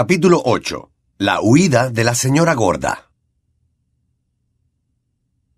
Capítulo 0.00 0.40
8. 0.44 0.92
La 1.18 1.40
huida 1.40 1.90
de 1.90 2.04
la 2.04 2.14
señora 2.14 2.54
gorda. 2.54 3.10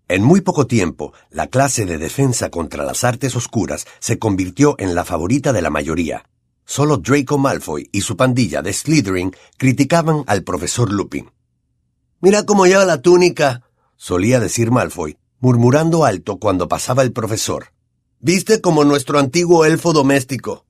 En 0.09 0.25
muy 0.25 0.41
poco 0.41 0.67
tiempo, 0.67 1.13
la 1.29 1.49
clase 1.49 1.85
de 1.85 1.99
defensa 1.99 2.49
contra 2.49 2.87
las 2.87 3.05
artes 3.05 3.37
oscuras 3.37 3.87
se 3.99 4.19
convirtió 4.19 4.77
en 4.79 4.95
la 4.95 5.05
favorita 5.05 5.53
de 5.53 5.61
la 5.61 5.69
mayoría. 5.69 6.25
Solo 6.65 6.97
Draco 6.97 7.37
Malfoy 7.37 7.91
y 7.93 8.01
su 8.01 8.17
pandilla 8.17 8.63
de 8.63 8.73
Slytherin 8.73 9.37
criticaban 9.59 10.25
al 10.27 10.43
profesor 10.43 10.91
Lupin. 10.91 11.31
Mira 12.23 12.47
cómo 12.47 12.65
lleva 12.65 12.87
la 12.87 13.03
túnica, 13.03 13.65
solía 13.97 14.41
decir 14.41 14.71
Malfoy, 14.71 15.19
murmurando 15.39 16.07
alto 16.07 16.39
cuando 16.39 16.67
pasaba 16.67 17.03
el 17.03 17.13
profesor. 17.13 17.75
Viste 18.21 18.63
como 18.63 18.85
nuestro 18.85 19.19
antiguo 19.19 19.67
elfo 19.67 19.93
doméstico. 19.93 20.65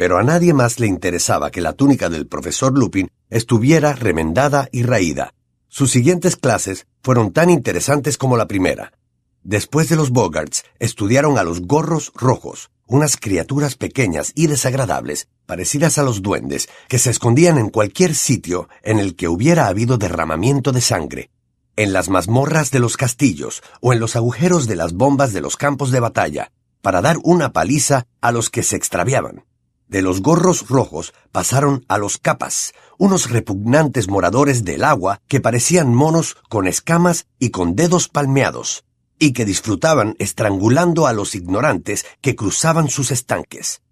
Pero 0.00 0.16
a 0.16 0.22
nadie 0.22 0.54
más 0.54 0.80
le 0.80 0.86
interesaba 0.86 1.50
que 1.50 1.60
la 1.60 1.74
túnica 1.74 2.08
del 2.08 2.26
profesor 2.26 2.72
Lupin 2.72 3.10
estuviera 3.28 3.92
remendada 3.92 4.66
y 4.72 4.82
raída. 4.82 5.34
Sus 5.68 5.90
siguientes 5.90 6.36
clases 6.36 6.86
fueron 7.02 7.34
tan 7.34 7.50
interesantes 7.50 8.16
como 8.16 8.38
la 8.38 8.48
primera. 8.48 8.94
Después 9.42 9.90
de 9.90 9.96
los 9.96 10.08
Bogarts, 10.08 10.64
estudiaron 10.78 11.36
a 11.36 11.42
los 11.42 11.60
gorros 11.60 12.12
rojos, 12.14 12.70
unas 12.86 13.18
criaturas 13.18 13.74
pequeñas 13.74 14.32
y 14.34 14.46
desagradables, 14.46 15.28
parecidas 15.44 15.98
a 15.98 16.02
los 16.02 16.22
duendes, 16.22 16.70
que 16.88 16.98
se 16.98 17.10
escondían 17.10 17.58
en 17.58 17.68
cualquier 17.68 18.14
sitio 18.14 18.70
en 18.82 19.00
el 19.00 19.16
que 19.16 19.28
hubiera 19.28 19.66
habido 19.66 19.98
derramamiento 19.98 20.72
de 20.72 20.80
sangre, 20.80 21.30
en 21.76 21.92
las 21.92 22.08
mazmorras 22.08 22.70
de 22.70 22.78
los 22.78 22.96
castillos 22.96 23.62
o 23.82 23.92
en 23.92 24.00
los 24.00 24.16
agujeros 24.16 24.66
de 24.66 24.76
las 24.76 24.94
bombas 24.94 25.34
de 25.34 25.42
los 25.42 25.58
campos 25.58 25.90
de 25.90 26.00
batalla, 26.00 26.52
para 26.80 27.02
dar 27.02 27.18
una 27.22 27.52
paliza 27.52 28.06
a 28.22 28.32
los 28.32 28.48
que 28.48 28.62
se 28.62 28.76
extraviaban. 28.76 29.44
De 29.90 30.02
los 30.02 30.22
gorros 30.22 30.68
rojos 30.68 31.12
pasaron 31.32 31.84
a 31.88 31.98
los 31.98 32.16
capas, 32.16 32.74
unos 32.96 33.28
repugnantes 33.28 34.08
moradores 34.08 34.62
del 34.62 34.84
agua 34.84 35.20
que 35.26 35.40
parecían 35.40 35.92
monos 35.92 36.36
con 36.48 36.68
escamas 36.68 37.26
y 37.40 37.50
con 37.50 37.74
dedos 37.74 38.06
palmeados, 38.06 38.84
y 39.18 39.32
que 39.32 39.44
disfrutaban 39.44 40.14
estrangulando 40.20 41.08
a 41.08 41.12
los 41.12 41.34
ignorantes 41.34 42.06
que 42.20 42.36
cruzaban 42.36 42.88
sus 42.88 43.10
estanques. 43.10 43.82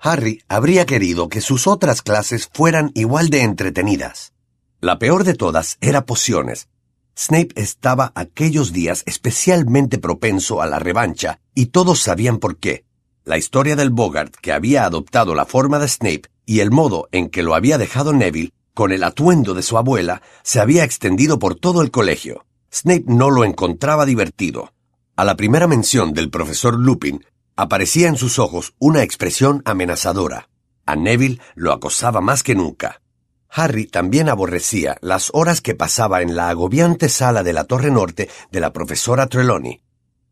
Harry 0.00 0.42
habría 0.48 0.84
querido 0.84 1.28
que 1.28 1.40
sus 1.40 1.68
otras 1.68 2.02
clases 2.02 2.50
fueran 2.52 2.90
igual 2.94 3.30
de 3.30 3.42
entretenidas. 3.42 4.32
La 4.80 4.98
peor 4.98 5.22
de 5.22 5.34
todas 5.34 5.78
era 5.80 6.06
pociones. 6.06 6.66
Snape 7.16 7.54
estaba 7.54 8.10
aquellos 8.16 8.72
días 8.72 9.04
especialmente 9.06 9.98
propenso 9.98 10.60
a 10.60 10.66
la 10.66 10.80
revancha, 10.80 11.38
y 11.54 11.66
todos 11.66 12.00
sabían 12.00 12.38
por 12.38 12.56
qué. 12.56 12.85
La 13.26 13.38
historia 13.38 13.74
del 13.74 13.90
Bogart 13.90 14.36
que 14.36 14.52
había 14.52 14.84
adoptado 14.84 15.34
la 15.34 15.46
forma 15.46 15.80
de 15.80 15.88
Snape 15.88 16.22
y 16.44 16.60
el 16.60 16.70
modo 16.70 17.08
en 17.10 17.28
que 17.28 17.42
lo 17.42 17.56
había 17.56 17.76
dejado 17.76 18.12
Neville, 18.12 18.52
con 18.72 18.92
el 18.92 19.02
atuendo 19.02 19.52
de 19.52 19.64
su 19.64 19.76
abuela, 19.76 20.22
se 20.44 20.60
había 20.60 20.84
extendido 20.84 21.40
por 21.40 21.56
todo 21.56 21.82
el 21.82 21.90
colegio. 21.90 22.46
Snape 22.72 23.02
no 23.08 23.30
lo 23.30 23.44
encontraba 23.44 24.06
divertido. 24.06 24.72
A 25.16 25.24
la 25.24 25.34
primera 25.34 25.66
mención 25.66 26.12
del 26.12 26.30
profesor 26.30 26.78
Lupin, 26.78 27.26
aparecía 27.56 28.06
en 28.06 28.16
sus 28.16 28.38
ojos 28.38 28.74
una 28.78 29.02
expresión 29.02 29.60
amenazadora. 29.64 30.48
A 30.86 30.94
Neville 30.94 31.40
lo 31.56 31.72
acosaba 31.72 32.20
más 32.20 32.44
que 32.44 32.54
nunca. 32.54 33.02
Harry 33.50 33.86
también 33.86 34.28
aborrecía 34.28 34.98
las 35.00 35.30
horas 35.32 35.60
que 35.60 35.74
pasaba 35.74 36.22
en 36.22 36.36
la 36.36 36.48
agobiante 36.48 37.08
sala 37.08 37.42
de 37.42 37.52
la 37.52 37.64
Torre 37.64 37.90
Norte 37.90 38.28
de 38.52 38.60
la 38.60 38.72
profesora 38.72 39.26
Trelawney, 39.26 39.80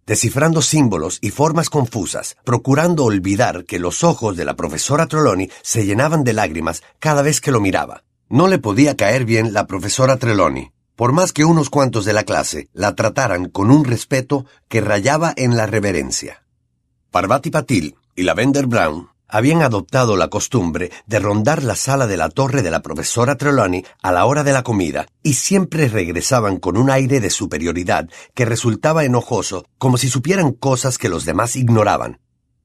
descifrando 0.07 0.63
símbolos 0.63 1.19
y 1.21 1.31
formas 1.31 1.71
confusas, 1.71 2.37
procurando 2.45 3.05
olvidar 3.05 3.65
que 3.65 3.79
los 3.79 4.05
ojos 4.05 4.37
de 4.37 4.45
la 4.45 4.55
profesora 4.55 5.07
Trelawney 5.07 5.51
se 5.63 5.87
llenaban 5.87 6.25
de 6.25 6.33
lágrimas 6.33 6.83
cada 6.99 7.23
vez 7.23 7.41
que 7.41 7.53
lo 7.53 7.61
miraba. 7.61 8.05
No 8.29 8.49
le 8.49 8.59
podía 8.59 8.97
caer 8.97 9.25
bien 9.25 9.53
la 9.53 9.67
profesora 9.67 10.17
Trelawney, 10.17 10.73
por 10.97 11.13
más 11.13 11.33
que 11.33 11.45
unos 11.45 11.71
cuantos 11.71 12.05
de 12.05 12.13
la 12.13 12.25
clase 12.25 12.69
la 12.73 12.95
trataran 12.95 13.49
con 13.49 13.71
un 13.71 13.85
respeto 13.85 14.47
que 14.69 14.81
rayaba 14.81 15.33
en 15.37 15.57
la 15.57 15.67
reverencia. 15.67 16.45
Parvati 17.11 17.51
Patil 17.51 17.97
y 18.17 18.23
Lavender 18.23 18.67
Brown 18.67 19.14
habían 19.29 19.63
adoptado 19.63 20.17
la 20.17 20.29
costumbre 20.29 20.91
de 21.07 21.19
rondar 21.19 21.63
la 21.63 21.77
sala 21.77 22.07
de 22.07 22.17
la 22.17 22.29
torre 22.29 22.63
de 22.63 22.71
la 22.71 22.83
profesora 22.83 23.37
Trelawney 23.37 23.85
a 24.03 24.13
la 24.13 24.27
hora 24.27 24.45
de 24.45 24.53
la 24.53 24.63
comida 24.63 25.07
y 25.23 25.35
siempre 25.35 25.89
regresaban 25.89 26.59
con 26.59 26.77
un 26.77 26.91
aire 26.91 27.21
de 27.21 27.31
superioridad 27.31 28.09
que 28.35 28.45
resultaba 28.45 29.05
enojoso 29.05 29.67
como 29.79 29.97
si 29.97 30.09
supieran 30.09 30.53
cosas 30.53 30.99
que 30.99 31.09
los 31.09 31.25
demás 31.25 31.57
ignoraban. 31.57 32.21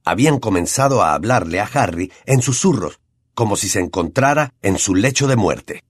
Habían 0.06 0.40
comenzado 0.40 1.02
a 1.02 1.14
hablarle 1.14 1.60
a 1.60 1.70
Harry 1.74 2.12
en 2.26 2.42
susurros, 2.42 3.00
como 3.34 3.56
si 3.56 3.70
se 3.70 3.80
encontrara 3.80 4.54
en 4.62 4.78
su 4.78 4.96
lecho 4.96 5.28
de 5.28 5.36
muerte. 5.36 5.84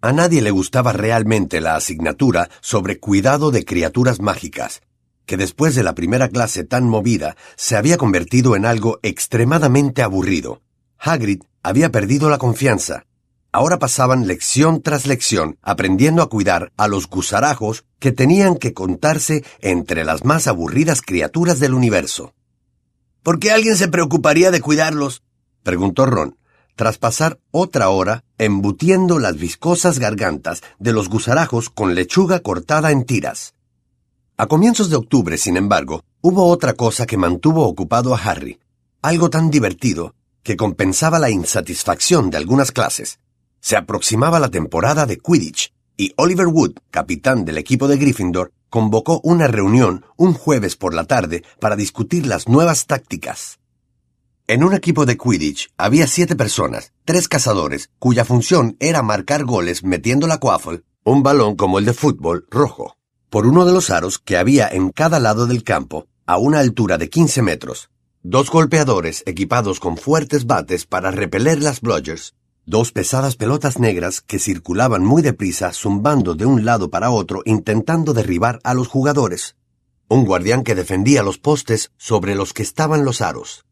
A 0.00 0.12
nadie 0.12 0.42
le 0.42 0.50
gustaba 0.50 0.92
realmente 0.92 1.60
la 1.60 1.74
asignatura 1.74 2.48
sobre 2.60 2.98
cuidado 2.98 3.50
de 3.50 3.64
criaturas 3.64 4.20
mágicas, 4.20 4.82
que 5.26 5.36
después 5.36 5.74
de 5.74 5.82
la 5.82 5.94
primera 5.94 6.28
clase 6.28 6.64
tan 6.64 6.88
movida 6.88 7.36
se 7.56 7.76
había 7.76 7.98
convertido 7.98 8.56
en 8.56 8.64
algo 8.64 8.98
extremadamente 9.02 10.02
aburrido. 10.02 10.62
Hagrid 10.98 11.42
había 11.62 11.90
perdido 11.90 12.30
la 12.30 12.38
confianza. 12.38 13.04
Ahora 13.52 13.78
pasaban 13.78 14.26
lección 14.26 14.82
tras 14.82 15.06
lección 15.06 15.58
aprendiendo 15.62 16.22
a 16.22 16.28
cuidar 16.28 16.72
a 16.76 16.88
los 16.88 17.08
gusarajos 17.08 17.84
que 17.98 18.12
tenían 18.12 18.56
que 18.56 18.72
contarse 18.72 19.44
entre 19.60 20.04
las 20.04 20.24
más 20.24 20.46
aburridas 20.46 21.02
criaturas 21.02 21.58
del 21.58 21.74
universo. 21.74 22.34
¿Por 23.22 23.40
qué 23.40 23.50
alguien 23.50 23.76
se 23.76 23.88
preocuparía 23.88 24.50
de 24.50 24.60
cuidarlos? 24.60 25.24
preguntó 25.64 26.06
Ron, 26.06 26.38
tras 26.76 26.98
pasar 26.98 27.40
otra 27.50 27.88
hora 27.88 28.22
embutiendo 28.38 29.18
las 29.18 29.36
viscosas 29.36 29.98
gargantas 29.98 30.62
de 30.78 30.92
los 30.92 31.08
gusarajos 31.08 31.70
con 31.70 31.94
lechuga 31.94 32.40
cortada 32.40 32.92
en 32.92 33.04
tiras. 33.04 33.55
A 34.38 34.48
comienzos 34.48 34.90
de 34.90 34.96
octubre, 34.96 35.38
sin 35.38 35.56
embargo, 35.56 36.04
hubo 36.20 36.44
otra 36.48 36.74
cosa 36.74 37.06
que 37.06 37.16
mantuvo 37.16 37.66
ocupado 37.66 38.14
a 38.14 38.18
Harry, 38.18 38.60
algo 39.00 39.30
tan 39.30 39.50
divertido 39.50 40.14
que 40.42 40.58
compensaba 40.58 41.18
la 41.18 41.30
insatisfacción 41.30 42.28
de 42.28 42.36
algunas 42.36 42.70
clases. 42.70 43.18
Se 43.60 43.78
aproximaba 43.78 44.38
la 44.38 44.50
temporada 44.50 45.06
de 45.06 45.16
Quidditch 45.16 45.72
y 45.96 46.12
Oliver 46.18 46.48
Wood, 46.48 46.72
capitán 46.90 47.46
del 47.46 47.56
equipo 47.56 47.88
de 47.88 47.96
Gryffindor, 47.96 48.52
convocó 48.68 49.22
una 49.24 49.46
reunión 49.46 50.04
un 50.18 50.34
jueves 50.34 50.76
por 50.76 50.92
la 50.92 51.04
tarde 51.04 51.42
para 51.58 51.74
discutir 51.74 52.26
las 52.26 52.46
nuevas 52.46 52.84
tácticas. 52.84 53.58
En 54.48 54.64
un 54.64 54.74
equipo 54.74 55.06
de 55.06 55.16
Quidditch 55.16 55.70
había 55.78 56.06
siete 56.06 56.36
personas, 56.36 56.92
tres 57.06 57.26
cazadores, 57.28 57.88
cuya 57.98 58.26
función 58.26 58.76
era 58.80 59.00
marcar 59.00 59.46
goles 59.46 59.82
metiendo 59.82 60.26
la 60.26 60.36
quaffle, 60.36 60.82
un 61.04 61.22
balón 61.22 61.56
como 61.56 61.78
el 61.78 61.86
de 61.86 61.94
fútbol 61.94 62.46
rojo 62.50 62.96
por 63.30 63.46
uno 63.46 63.64
de 63.64 63.72
los 63.72 63.90
aros 63.90 64.18
que 64.18 64.36
había 64.36 64.68
en 64.68 64.90
cada 64.90 65.18
lado 65.18 65.46
del 65.46 65.64
campo, 65.64 66.06
a 66.26 66.38
una 66.38 66.60
altura 66.60 66.98
de 66.98 67.08
15 67.08 67.42
metros, 67.42 67.90
dos 68.22 68.50
golpeadores 68.50 69.22
equipados 69.26 69.80
con 69.80 69.96
fuertes 69.96 70.46
bates 70.46 70.86
para 70.86 71.10
repeler 71.10 71.62
las 71.62 71.80
bludgers, 71.80 72.34
dos 72.64 72.90
pesadas 72.90 73.36
pelotas 73.36 73.78
negras 73.78 74.20
que 74.20 74.38
circulaban 74.40 75.04
muy 75.04 75.22
deprisa 75.22 75.72
zumbando 75.72 76.34
de 76.34 76.46
un 76.46 76.64
lado 76.64 76.90
para 76.90 77.10
otro 77.10 77.42
intentando 77.44 78.12
derribar 78.12 78.58
a 78.64 78.74
los 78.74 78.88
jugadores, 78.88 79.56
un 80.08 80.24
guardián 80.24 80.62
que 80.62 80.74
defendía 80.74 81.22
los 81.22 81.38
postes 81.38 81.92
sobre 81.96 82.34
los 82.34 82.52
que 82.52 82.62
estaban 82.62 83.04
los 83.04 83.20
aros, 83.20 83.64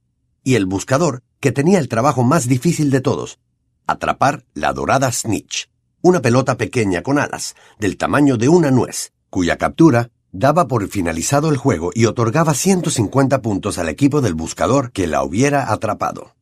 y 0.45 0.55
el 0.55 0.67
buscador 0.67 1.23
que 1.41 1.53
tenía 1.53 1.79
el 1.79 1.89
trabajo 1.89 2.23
más 2.23 2.47
difícil 2.47 2.91
de 2.91 3.01
todos, 3.01 3.39
atrapar 3.87 4.45
la 4.55 4.73
dorada 4.73 5.11
snitch, 5.11 5.69
una 6.01 6.21
pelota 6.21 6.57
pequeña 6.57 7.03
con 7.03 7.19
alas, 7.19 7.57
del 7.79 7.97
tamaño 7.97 8.37
de 8.37 8.49
una 8.49 8.71
nuez, 8.71 9.14
cuya 9.35 9.59
captura 9.59 10.11
daba 10.31 10.69
por 10.69 10.87
finalizado 10.87 11.51
el 11.51 11.57
juego 11.57 11.91
y 11.93 12.05
otorgaba 12.05 12.55
150 12.55 13.43
puntos 13.43 13.79
al 13.79 13.89
equipo 13.89 14.21
del 14.21 14.35
buscador 14.35 14.93
que 14.93 15.09
la 15.09 15.25
hubiera 15.25 15.73
atrapado. 15.73 16.37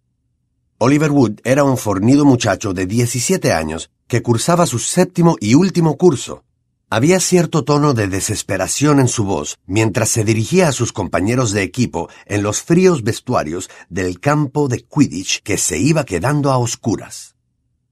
Oliver 0.76 1.10
Wood 1.10 1.40
era 1.42 1.64
un 1.64 1.78
fornido 1.78 2.26
muchacho 2.26 2.74
de 2.74 2.84
17 2.84 3.50
años 3.54 3.90
que 4.08 4.20
cursaba 4.20 4.66
su 4.66 4.78
séptimo 4.78 5.36
y 5.40 5.54
último 5.54 5.96
curso. 5.96 6.44
Había 6.90 7.18
cierto 7.20 7.64
tono 7.64 7.94
de 7.94 8.08
desesperación 8.08 9.00
en 9.00 9.08
su 9.08 9.24
voz 9.24 9.58
mientras 9.64 10.10
se 10.10 10.22
dirigía 10.22 10.68
a 10.68 10.72
sus 10.72 10.92
compañeros 10.92 11.52
de 11.52 11.62
equipo 11.62 12.10
en 12.26 12.42
los 12.42 12.60
fríos 12.60 13.02
vestuarios 13.02 13.70
del 13.88 14.20
campo 14.20 14.68
de 14.68 14.84
Quidditch 14.84 15.40
que 15.42 15.56
se 15.56 15.78
iba 15.78 16.04
quedando 16.04 16.52
a 16.52 16.58
oscuras. 16.58 17.36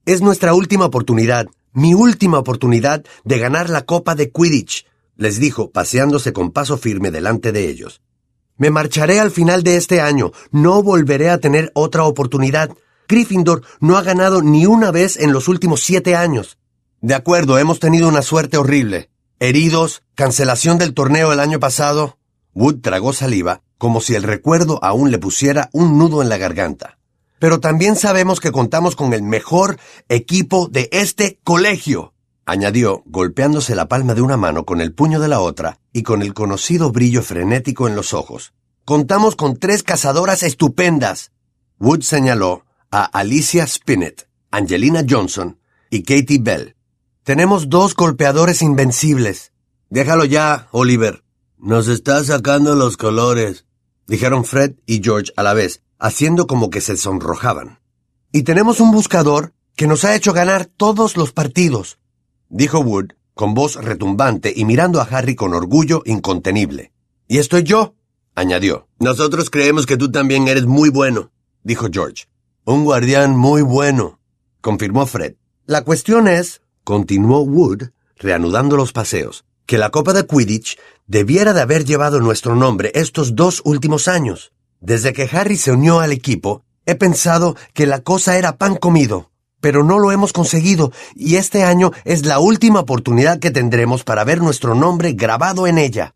Es 0.05 0.21
nuestra 0.21 0.53
última 0.53 0.85
oportunidad, 0.85 1.47
mi 1.73 1.95
última 1.95 2.37
oportunidad 2.37 3.03
de 3.23 3.39
ganar 3.39 3.71
la 3.71 3.81
Copa 3.81 4.13
de 4.13 4.29
Quidditch, 4.29 4.85
les 5.15 5.39
dijo, 5.39 5.71
paseándose 5.71 6.33
con 6.33 6.51
paso 6.51 6.77
firme 6.77 7.11
delante 7.11 7.51
de 7.51 7.67
ellos. 7.69 8.01
Me 8.57 8.69
marcharé 8.69 9.19
al 9.19 9.31
final 9.31 9.63
de 9.63 9.75
este 9.75 10.01
año. 10.01 10.31
No 10.51 10.83
volveré 10.83 11.29
a 11.29 11.39
tener 11.39 11.71
otra 11.73 12.03
oportunidad. 12.03 12.69
Gryffindor 13.07 13.63
no 13.79 13.97
ha 13.97 14.03
ganado 14.03 14.41
ni 14.41 14.65
una 14.65 14.91
vez 14.91 15.17
en 15.17 15.33
los 15.33 15.47
últimos 15.47 15.81
siete 15.81 16.15
años. 16.15 16.57
De 17.01 17.15
acuerdo, 17.15 17.57
hemos 17.57 17.79
tenido 17.79 18.07
una 18.07 18.21
suerte 18.21 18.57
horrible. 18.57 19.09
Heridos, 19.39 20.03
cancelación 20.13 20.77
del 20.77 20.93
torneo 20.93 21.33
el 21.33 21.39
año 21.39 21.59
pasado. 21.59 22.19
Wood 22.53 22.81
tragó 22.81 23.13
saliva, 23.13 23.63
como 23.79 23.99
si 23.99 24.13
el 24.13 24.21
recuerdo 24.21 24.77
aún 24.83 25.09
le 25.09 25.17
pusiera 25.17 25.69
un 25.73 25.97
nudo 25.97 26.21
en 26.21 26.29
la 26.29 26.37
garganta. 26.37 26.99
pero 27.41 27.59
también 27.59 27.95
sabemos 27.95 28.39
que 28.39 28.51
contamos 28.51 28.95
con 28.95 29.15
el 29.15 29.23
mejor 29.23 29.79
equipo 30.09 30.67
de 30.67 30.89
este 30.91 31.39
colegio, 31.43 32.10
añadió, 32.45 33.03
golpeándose 33.05 33.75
la 33.75 33.87
palma 33.87 34.13
de 34.13 34.21
una 34.21 34.37
mano 34.37 34.65
con 34.65 34.81
el 34.81 34.93
puño 34.93 35.19
de 35.19 35.27
la 35.27 35.39
otra 35.39 35.79
y 35.93 36.03
con 36.03 36.21
el 36.21 36.33
conocido 36.33 36.91
brillo 36.91 37.21
frenético 37.21 37.87
en 37.87 37.95
los 37.95 38.13
ojos. 38.13 38.53
Contamos 38.85 39.35
con 39.35 39.57
tres 39.57 39.83
cazadoras 39.83 40.43
estupendas. 40.43 41.31
Wood 41.79 42.01
señaló 42.01 42.65
a 42.89 43.05
Alicia 43.05 43.65
Spinett, 43.65 44.27
Angelina 44.51 45.03
Johnson 45.07 45.59
y 45.89 46.03
Katie 46.03 46.39
Bell. 46.41 46.75
Tenemos 47.23 47.69
dos 47.69 47.95
golpeadores 47.95 48.61
invencibles. 48.61 49.53
Déjalo 49.89 50.25
ya, 50.25 50.67
Oliver. 50.71 51.23
Nos 51.57 51.87
está 51.87 52.23
sacando 52.23 52.75
los 52.75 52.97
colores, 52.97 53.65
dijeron 54.07 54.45
Fred 54.45 54.73
y 54.87 55.01
George 55.03 55.31
a 55.37 55.43
la 55.43 55.53
vez, 55.53 55.83
haciendo 55.99 56.47
como 56.47 56.71
que 56.71 56.81
se 56.81 56.97
sonrojaban. 56.97 57.79
Y 58.31 58.43
tenemos 58.43 58.79
un 58.79 58.91
buscador 58.91 59.53
que 59.75 59.85
nos 59.85 60.03
ha 60.03 60.15
hecho 60.15 60.33
ganar 60.33 60.65
todos 60.65 61.17
los 61.17 61.33
partidos, 61.33 61.99
dijo 62.51 62.79
Wood, 62.79 63.13
con 63.33 63.53
voz 63.53 63.75
retumbante 63.75 64.53
y 64.55 64.65
mirando 64.65 65.01
a 65.01 65.05
Harry 65.05 65.35
con 65.35 65.53
orgullo 65.53 66.03
incontenible. 66.05 66.91
Y 67.27 67.39
estoy 67.39 67.63
yo, 67.63 67.95
añadió. 68.35 68.87
Nosotros 68.99 69.49
creemos 69.49 69.85
que 69.85 69.97
tú 69.97 70.11
también 70.11 70.47
eres 70.47 70.65
muy 70.65 70.89
bueno, 70.89 71.31
dijo 71.63 71.87
George. 71.91 72.25
Un 72.65 72.83
guardián 72.83 73.35
muy 73.35 73.61
bueno, 73.61 74.19
confirmó 74.59 75.07
Fred. 75.07 75.35
La 75.65 75.83
cuestión 75.83 76.27
es, 76.27 76.61
continuó 76.83 77.41
Wood, 77.41 77.89
reanudando 78.17 78.75
los 78.75 78.91
paseos, 78.91 79.45
que 79.65 79.77
la 79.77 79.89
Copa 79.89 80.13
de 80.13 80.27
Quidditch 80.27 80.77
debiera 81.07 81.53
de 81.53 81.61
haber 81.61 81.85
llevado 81.85 82.19
nuestro 82.19 82.55
nombre 82.55 82.91
estos 82.93 83.35
dos 83.35 83.61
últimos 83.63 84.07
años. 84.07 84.51
Desde 84.81 85.13
que 85.13 85.29
Harry 85.31 85.55
se 85.55 85.71
unió 85.71 85.99
al 85.99 86.11
equipo, 86.11 86.63
he 86.85 86.95
pensado 86.95 87.55
que 87.73 87.87
la 87.87 88.01
cosa 88.01 88.37
era 88.37 88.57
pan 88.57 88.75
comido, 88.75 89.30
pero 89.61 89.83
no 89.83 89.99
lo 89.99 90.11
hemos 90.11 90.33
conseguido 90.33 90.91
y 91.15 91.35
este 91.35 91.63
año 91.63 91.91
es 92.03 92.25
la 92.25 92.39
última 92.39 92.81
oportunidad 92.81 93.39
que 93.39 93.51
tendremos 93.51 94.03
para 94.03 94.23
ver 94.25 94.41
nuestro 94.41 94.75
nombre 94.75 95.13
grabado 95.13 95.67
en 95.67 95.77
ella. 95.77 96.15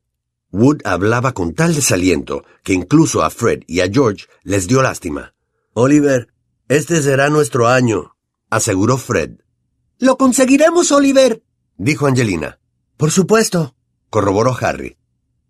Wood 0.51 0.81
hablaba 0.83 1.33
con 1.33 1.53
tal 1.53 1.75
desaliento 1.75 2.43
que 2.63 2.73
incluso 2.73 3.23
a 3.23 3.29
Fred 3.29 3.61
y 3.67 3.81
a 3.81 3.89
George 3.89 4.25
les 4.43 4.67
dio 4.67 4.81
lástima. 4.81 5.33
Oliver, 5.73 6.29
este 6.67 7.01
será 7.01 7.29
nuestro 7.29 7.67
año, 7.67 8.15
aseguró 8.49 8.97
Fred. 8.97 9.31
Lo 9.99 10.17
conseguiremos, 10.17 10.91
Oliver, 10.91 11.43
dijo 11.77 12.07
Angelina. 12.07 12.59
Por 12.97 13.11
supuesto, 13.11 13.75
corroboró 14.09 14.55
Harry. 14.59 14.97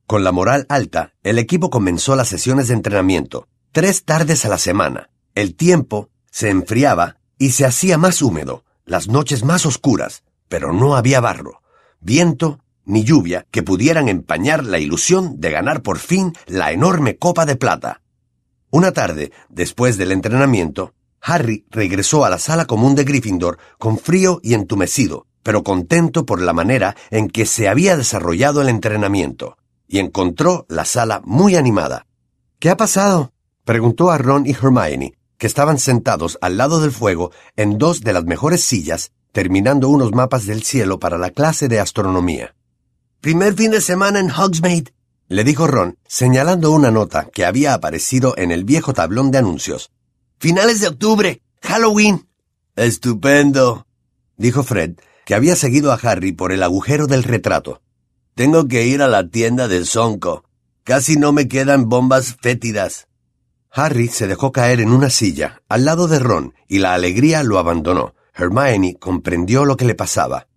Con 0.07 0.23
la 0.23 0.31
moral 0.31 0.65
alta, 0.69 1.13
el 1.23 1.39
equipo 1.39 1.69
comenzó 1.69 2.15
las 2.15 2.27
sesiones 2.27 2.67
de 2.67 2.73
entrenamiento, 2.73 3.47
tres 3.71 4.03
tardes 4.03 4.45
a 4.45 4.49
la 4.49 4.57
semana. 4.57 5.09
El 5.35 5.55
tiempo 5.55 6.09
se 6.31 6.49
enfriaba 6.49 7.17
y 7.37 7.51
se 7.51 7.65
hacía 7.65 7.97
más 7.97 8.21
húmedo, 8.21 8.63
las 8.85 9.07
noches 9.07 9.43
más 9.43 9.65
oscuras, 9.65 10.23
pero 10.47 10.73
no 10.73 10.95
había 10.95 11.19
barro, 11.19 11.61
viento 11.99 12.59
ni 12.85 13.03
lluvia 13.03 13.47
que 13.51 13.63
pudieran 13.63 14.09
empañar 14.09 14.63
la 14.63 14.79
ilusión 14.79 15.39
de 15.39 15.51
ganar 15.51 15.81
por 15.81 15.97
fin 15.97 16.33
la 16.45 16.71
enorme 16.71 17.17
copa 17.17 17.45
de 17.45 17.55
plata. 17.55 18.01
Una 18.69 18.91
tarde, 18.91 19.31
después 19.49 19.97
del 19.97 20.11
entrenamiento, 20.11 20.93
Harry 21.21 21.65
regresó 21.71 22.23
a 22.23 22.29
la 22.29 22.37
sala 22.37 22.65
común 22.65 22.93
de 22.93 23.03
Gryffindor 23.03 23.57
con 23.79 23.97
frío 23.97 24.39
y 24.43 24.53
entumecido, 24.53 25.25
pero 25.41 25.63
contento 25.63 26.25
por 26.25 26.41
la 26.41 26.53
manera 26.53 26.95
en 27.09 27.29
que 27.29 27.45
se 27.45 27.67
había 27.67 27.97
desarrollado 27.97 28.61
el 28.61 28.69
entrenamiento 28.69 29.57
y 29.87 29.99
encontró 29.99 30.65
la 30.69 30.85
sala 30.85 31.21
muy 31.25 31.55
animada. 31.55 32.05
¿Qué 32.59 32.69
ha 32.69 32.77
pasado? 32.77 33.33
preguntó 33.63 34.11
a 34.11 34.17
Ron 34.17 34.45
y 34.45 34.51
Hermione, 34.51 35.13
que 35.37 35.47
estaban 35.47 35.79
sentados 35.79 36.37
al 36.41 36.57
lado 36.57 36.81
del 36.81 36.91
fuego 36.91 37.31
en 37.55 37.77
dos 37.77 38.01
de 38.01 38.13
las 38.13 38.25
mejores 38.25 38.63
sillas, 38.63 39.11
terminando 39.31 39.89
unos 39.89 40.11
mapas 40.13 40.45
del 40.45 40.63
cielo 40.63 40.99
para 40.99 41.17
la 41.17 41.31
clase 41.31 41.67
de 41.67 41.79
astronomía. 41.79 42.55
Primer 43.21 43.53
fin 43.53 43.71
de 43.71 43.81
semana 43.81 44.19
en 44.19 44.29
Hogsmeade, 44.29 44.93
le 45.27 45.43
dijo 45.43 45.65
Ron, 45.65 45.97
señalando 46.07 46.71
una 46.71 46.91
nota 46.91 47.27
que 47.33 47.45
había 47.45 47.73
aparecido 47.73 48.35
en 48.37 48.51
el 48.51 48.63
viejo 48.63 48.93
tablón 48.93 49.31
de 49.31 49.39
anuncios. 49.39 49.91
Finales 50.37 50.81
de 50.81 50.87
octubre, 50.87 51.41
Halloween. 51.63 52.27
Estupendo, 52.75 53.87
dijo 54.37 54.63
Fred, 54.63 54.97
que 55.25 55.33
había 55.33 55.55
seguido 55.55 55.91
a 55.91 55.95
Harry 55.95 56.31
por 56.31 56.51
el 56.51 56.61
agujero 56.61 57.07
del 57.07 57.23
retrato. 57.23 57.81
Tengo 58.35 58.67
que 58.67 58.85
ir 58.85 59.01
a 59.01 59.07
la 59.07 59.27
tienda 59.27 59.67
del 59.67 59.87
Sonco. 59.87 60.43
Casi 60.83 61.15
no 61.15 61.31
me 61.31 61.47
quedan 61.47 61.89
bombas 61.89 62.35
fétidas. 62.39 63.07
Harry 63.77 64.07
se 64.07 64.25
dejó 64.25 64.53
caer 64.53 64.79
en 64.79 64.93
una 64.93 65.09
silla, 65.09 65.61
al 65.67 65.83
lado 65.83 66.07
de 66.07 66.19
Ron, 66.19 66.53
y 66.65 66.79
la 66.79 66.93
alegría 66.93 67.43
lo 67.43 67.59
abandonó. 67.59 68.15
Hermione 68.33 68.95
comprendió 68.97 69.65
lo 69.65 69.75
que 69.75 69.83
le 69.83 69.95
pasaba. 69.95 70.47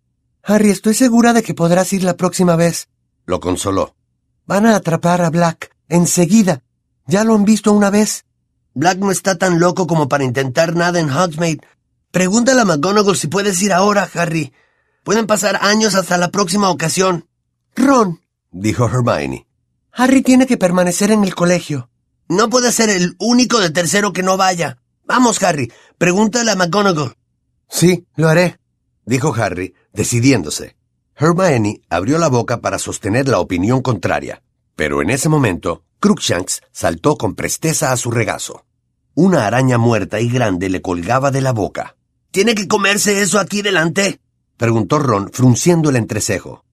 Harry, 0.45 0.71
estoy 0.71 0.95
segura 0.95 1.33
de 1.33 1.43
que 1.43 1.53
podrás 1.53 1.93
ir 1.93 2.05
la 2.05 2.17
próxima 2.17 2.55
vez. 2.55 2.89
Lo 3.27 3.41
consoló. 3.41 3.97
Van 4.47 4.67
a 4.67 4.77
atrapar 4.77 5.21
a 5.23 5.31
Black, 5.31 5.75
enseguida. 5.89 6.63
Ya 7.09 7.25
lo 7.25 7.35
han 7.35 7.45
visto 7.45 7.73
una 7.73 7.91
vez. 7.91 8.25
Black 8.73 8.99
no 8.99 9.11
está 9.11 9.37
tan 9.37 9.59
loco 9.59 9.89
como 9.89 10.09
para 10.09 10.23
intentar 10.23 10.77
nada 10.77 11.01
en 11.01 11.11
Hogsmeade. 11.11 11.67
Pregúntale 12.13 12.61
a 12.61 12.65
McGonagall 12.65 13.17
si 13.17 13.27
puedes 13.27 13.61
ir 13.63 13.73
ahora, 13.73 14.09
Harry. 14.15 14.53
Pueden 15.03 15.27
pasar 15.27 15.59
años 15.61 15.97
hasta 15.97 16.19
la 16.19 16.31
próxima 16.31 16.71
ocasión. 16.71 17.27
Ron, 17.75 18.21
dijo 18.53 18.87
Hermione. 18.87 19.49
Harry 19.91 20.23
tiene 20.23 20.47
que 20.47 20.57
permanecer 20.57 21.11
en 21.11 21.25
el 21.25 21.35
colegio. 21.35 21.88
No 22.29 22.51
puede 22.51 22.73
ser 22.73 22.91
el 22.91 23.17
único 23.19 23.59
de 23.59 23.71
tercero 23.71 24.13
que 24.13 24.23
no 24.23 24.37
vaya. 24.37 24.79
Vamos, 25.05 25.43
Harry, 25.43 25.73
pregúntale 25.97 26.51
a 26.51 26.57
McGonagall. 26.57 27.15
Sí, 27.69 28.07
lo 28.17 28.29
haré, 28.29 28.59
dijo 29.05 29.35
Harry, 29.35 29.75
decidiéndose. 29.93 30.77
Hermione 31.17 31.81
abrió 31.89 32.19
la 32.19 32.29
boca 32.29 32.61
para 32.61 32.79
sostener 32.79 33.29
la 33.29 33.41
opinión 33.41 33.83
contraria, 33.83 34.43
pero 34.77 35.03
en 35.03 35.11
ese 35.11 35.29
momento, 35.29 35.83
Crookshanks 36.01 36.63
saltó 36.71 37.17
con 37.17 37.35
presteza 37.35 37.91
a 37.93 37.97
su 37.97 38.11
regazo. 38.11 38.65
Una 39.15 39.47
araña 39.47 39.79
muerta 39.79 40.21
y 40.21 40.29
grande 40.29 40.69
le 40.69 40.81
colgaba 40.81 41.31
de 41.31 41.41
la 41.41 41.53
boca. 41.53 41.97
¿Tiene 42.31 42.55
que 42.55 42.69
comerse 42.69 43.21
eso 43.21 43.41
aquí 43.41 43.63
delante? 43.63 44.21
preguntó 44.57 44.99
Ron, 44.99 45.33
frunciendo 45.33 45.91
el 45.91 45.97
entrecejo. 45.97 46.65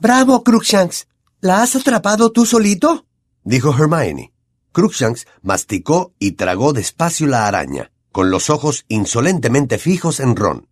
Bravo, 0.00 0.42
Crookshanks. 0.42 1.06
¿La 1.40 1.62
has 1.62 1.76
atrapado 1.76 2.32
tú 2.32 2.46
solito? 2.46 3.06
dijo 3.44 3.72
Hermione. 3.72 4.32
Crookshanks 4.72 5.26
masticó 5.42 6.12
y 6.18 6.32
tragó 6.32 6.72
despacio 6.72 7.26
la 7.26 7.46
araña, 7.46 7.92
con 8.10 8.30
los 8.30 8.50
ojos 8.50 8.84
insolentemente 8.88 9.78
fijos 9.78 10.20
en 10.20 10.36
Ron. 10.36 10.68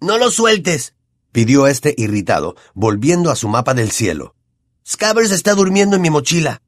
No 0.00 0.18
lo 0.18 0.30
sueltes, 0.30 0.94
pidió 1.30 1.66
este 1.66 1.94
irritado, 1.96 2.56
volviendo 2.74 3.30
a 3.30 3.36
su 3.36 3.48
mapa 3.48 3.74
del 3.74 3.90
cielo. 3.90 4.34
Scabbers 4.86 5.30
está 5.30 5.54
durmiendo 5.54 5.96
en 5.96 6.02
mi 6.02 6.10
mochila. 6.10 6.62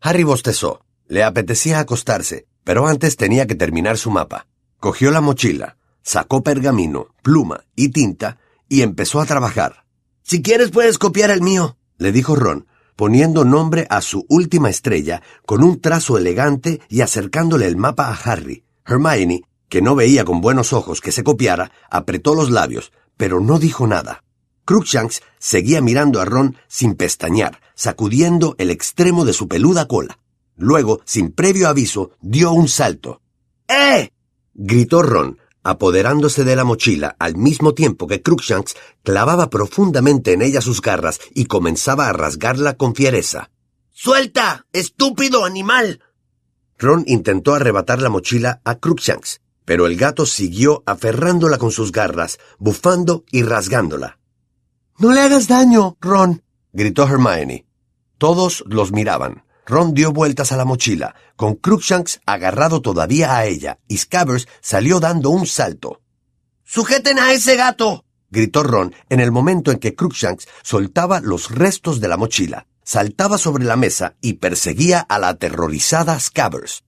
Harry 0.00 0.24
bostezó. 0.24 0.82
Le 1.08 1.22
apetecía 1.22 1.78
acostarse, 1.78 2.46
pero 2.64 2.88
antes 2.88 3.16
tenía 3.16 3.46
que 3.46 3.54
terminar 3.54 3.96
su 3.96 4.10
mapa. 4.10 4.48
Cogió 4.80 5.12
la 5.12 5.20
mochila, 5.20 5.76
sacó 6.02 6.42
pergamino, 6.42 7.14
pluma 7.22 7.64
y 7.76 7.90
tinta 7.90 8.38
y 8.68 8.82
empezó 8.82 9.20
a 9.20 9.26
trabajar. 9.26 9.84
Si 10.22 10.42
quieres 10.42 10.70
puedes 10.70 10.98
copiar 10.98 11.30
el 11.30 11.42
mío, 11.42 11.76
le 11.98 12.10
dijo 12.10 12.34
Ron, 12.34 12.66
poniendo 12.96 13.44
nombre 13.44 13.86
a 13.90 14.00
su 14.00 14.24
última 14.28 14.70
estrella 14.70 15.22
con 15.44 15.62
un 15.62 15.80
trazo 15.80 16.18
elegante 16.18 16.80
y 16.88 17.02
acercándole 17.02 17.66
el 17.66 17.76
mapa 17.76 18.08
a 18.08 18.14
Harry. 18.14 18.64
Hermione, 18.86 19.42
que 19.68 19.82
no 19.82 19.94
veía 19.94 20.24
con 20.24 20.40
buenos 20.40 20.72
ojos 20.72 21.00
que 21.00 21.12
se 21.12 21.22
copiara, 21.22 21.70
apretó 21.90 22.34
los 22.34 22.50
labios, 22.50 22.92
pero 23.16 23.40
no 23.40 23.58
dijo 23.58 23.86
nada. 23.86 24.24
Crookshanks 24.64 25.22
seguía 25.38 25.80
mirando 25.80 26.20
a 26.20 26.24
Ron 26.24 26.56
sin 26.66 26.94
pestañear, 26.94 27.60
sacudiendo 27.74 28.56
el 28.58 28.70
extremo 28.70 29.24
de 29.24 29.32
su 29.32 29.46
peluda 29.46 29.86
cola. 29.86 30.18
Luego, 30.56 31.00
sin 31.04 31.30
previo 31.30 31.68
aviso, 31.68 32.12
dio 32.20 32.52
un 32.52 32.66
salto. 32.68 33.20
¡Eh! 33.68 34.10
gritó 34.54 35.02
Ron, 35.02 35.38
apoderándose 35.68 36.44
de 36.44 36.54
la 36.56 36.64
mochila 36.64 37.16
al 37.18 37.36
mismo 37.36 37.74
tiempo 37.74 38.06
que 38.06 38.22
Crookshanks 38.22 38.76
clavaba 39.02 39.50
profundamente 39.50 40.32
en 40.32 40.42
ella 40.42 40.60
sus 40.60 40.80
garras 40.80 41.20
y 41.34 41.46
comenzaba 41.46 42.08
a 42.08 42.12
rasgarla 42.12 42.76
con 42.76 42.94
fiereza. 42.94 43.50
¡Suelta! 43.92 44.66
¡Estúpido 44.72 45.44
animal! 45.44 46.00
Ron 46.78 47.04
intentó 47.06 47.54
arrebatar 47.54 48.02
la 48.02 48.10
mochila 48.10 48.60
a 48.64 48.76
Crookshanks, 48.76 49.40
pero 49.64 49.86
el 49.86 49.96
gato 49.96 50.26
siguió 50.26 50.82
aferrándola 50.86 51.58
con 51.58 51.72
sus 51.72 51.90
garras, 51.90 52.38
bufando 52.58 53.24
y 53.32 53.42
rasgándola. 53.42 54.18
No 54.98 55.12
le 55.12 55.20
hagas 55.20 55.48
daño, 55.48 55.96
Ron, 56.00 56.42
gritó 56.72 57.04
Hermione. 57.04 57.66
Todos 58.18 58.62
los 58.66 58.92
miraban. 58.92 59.45
Ron 59.66 59.94
dio 59.94 60.12
vueltas 60.12 60.52
a 60.52 60.56
la 60.56 60.64
mochila, 60.64 61.16
con 61.34 61.56
Crookshanks 61.56 62.20
agarrado 62.24 62.80
todavía 62.80 63.36
a 63.36 63.46
ella, 63.46 63.80
y 63.88 63.98
Scabbers 63.98 64.46
salió 64.60 65.00
dando 65.00 65.30
un 65.30 65.44
salto. 65.46 66.00
¡Sujeten 66.64 67.18
a 67.18 67.32
ese 67.32 67.56
gato! 67.56 68.04
gritó 68.30 68.62
Ron 68.62 68.94
en 69.08 69.18
el 69.18 69.32
momento 69.32 69.72
en 69.72 69.78
que 69.78 69.96
Crookshanks 69.96 70.46
soltaba 70.62 71.20
los 71.20 71.50
restos 71.50 72.00
de 72.00 72.06
la 72.06 72.16
mochila, 72.16 72.68
saltaba 72.84 73.38
sobre 73.38 73.64
la 73.64 73.74
mesa 73.74 74.14
y 74.20 74.34
perseguía 74.34 75.00
a 75.00 75.18
la 75.18 75.28
aterrorizada 75.30 76.18
Scabbers. 76.20 76.84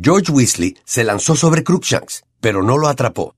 George 0.00 0.30
Weasley 0.30 0.76
se 0.84 1.04
lanzó 1.04 1.34
sobre 1.34 1.64
Crookshanks, 1.64 2.24
pero 2.40 2.62
no 2.62 2.76
lo 2.76 2.88
atrapó. 2.88 3.36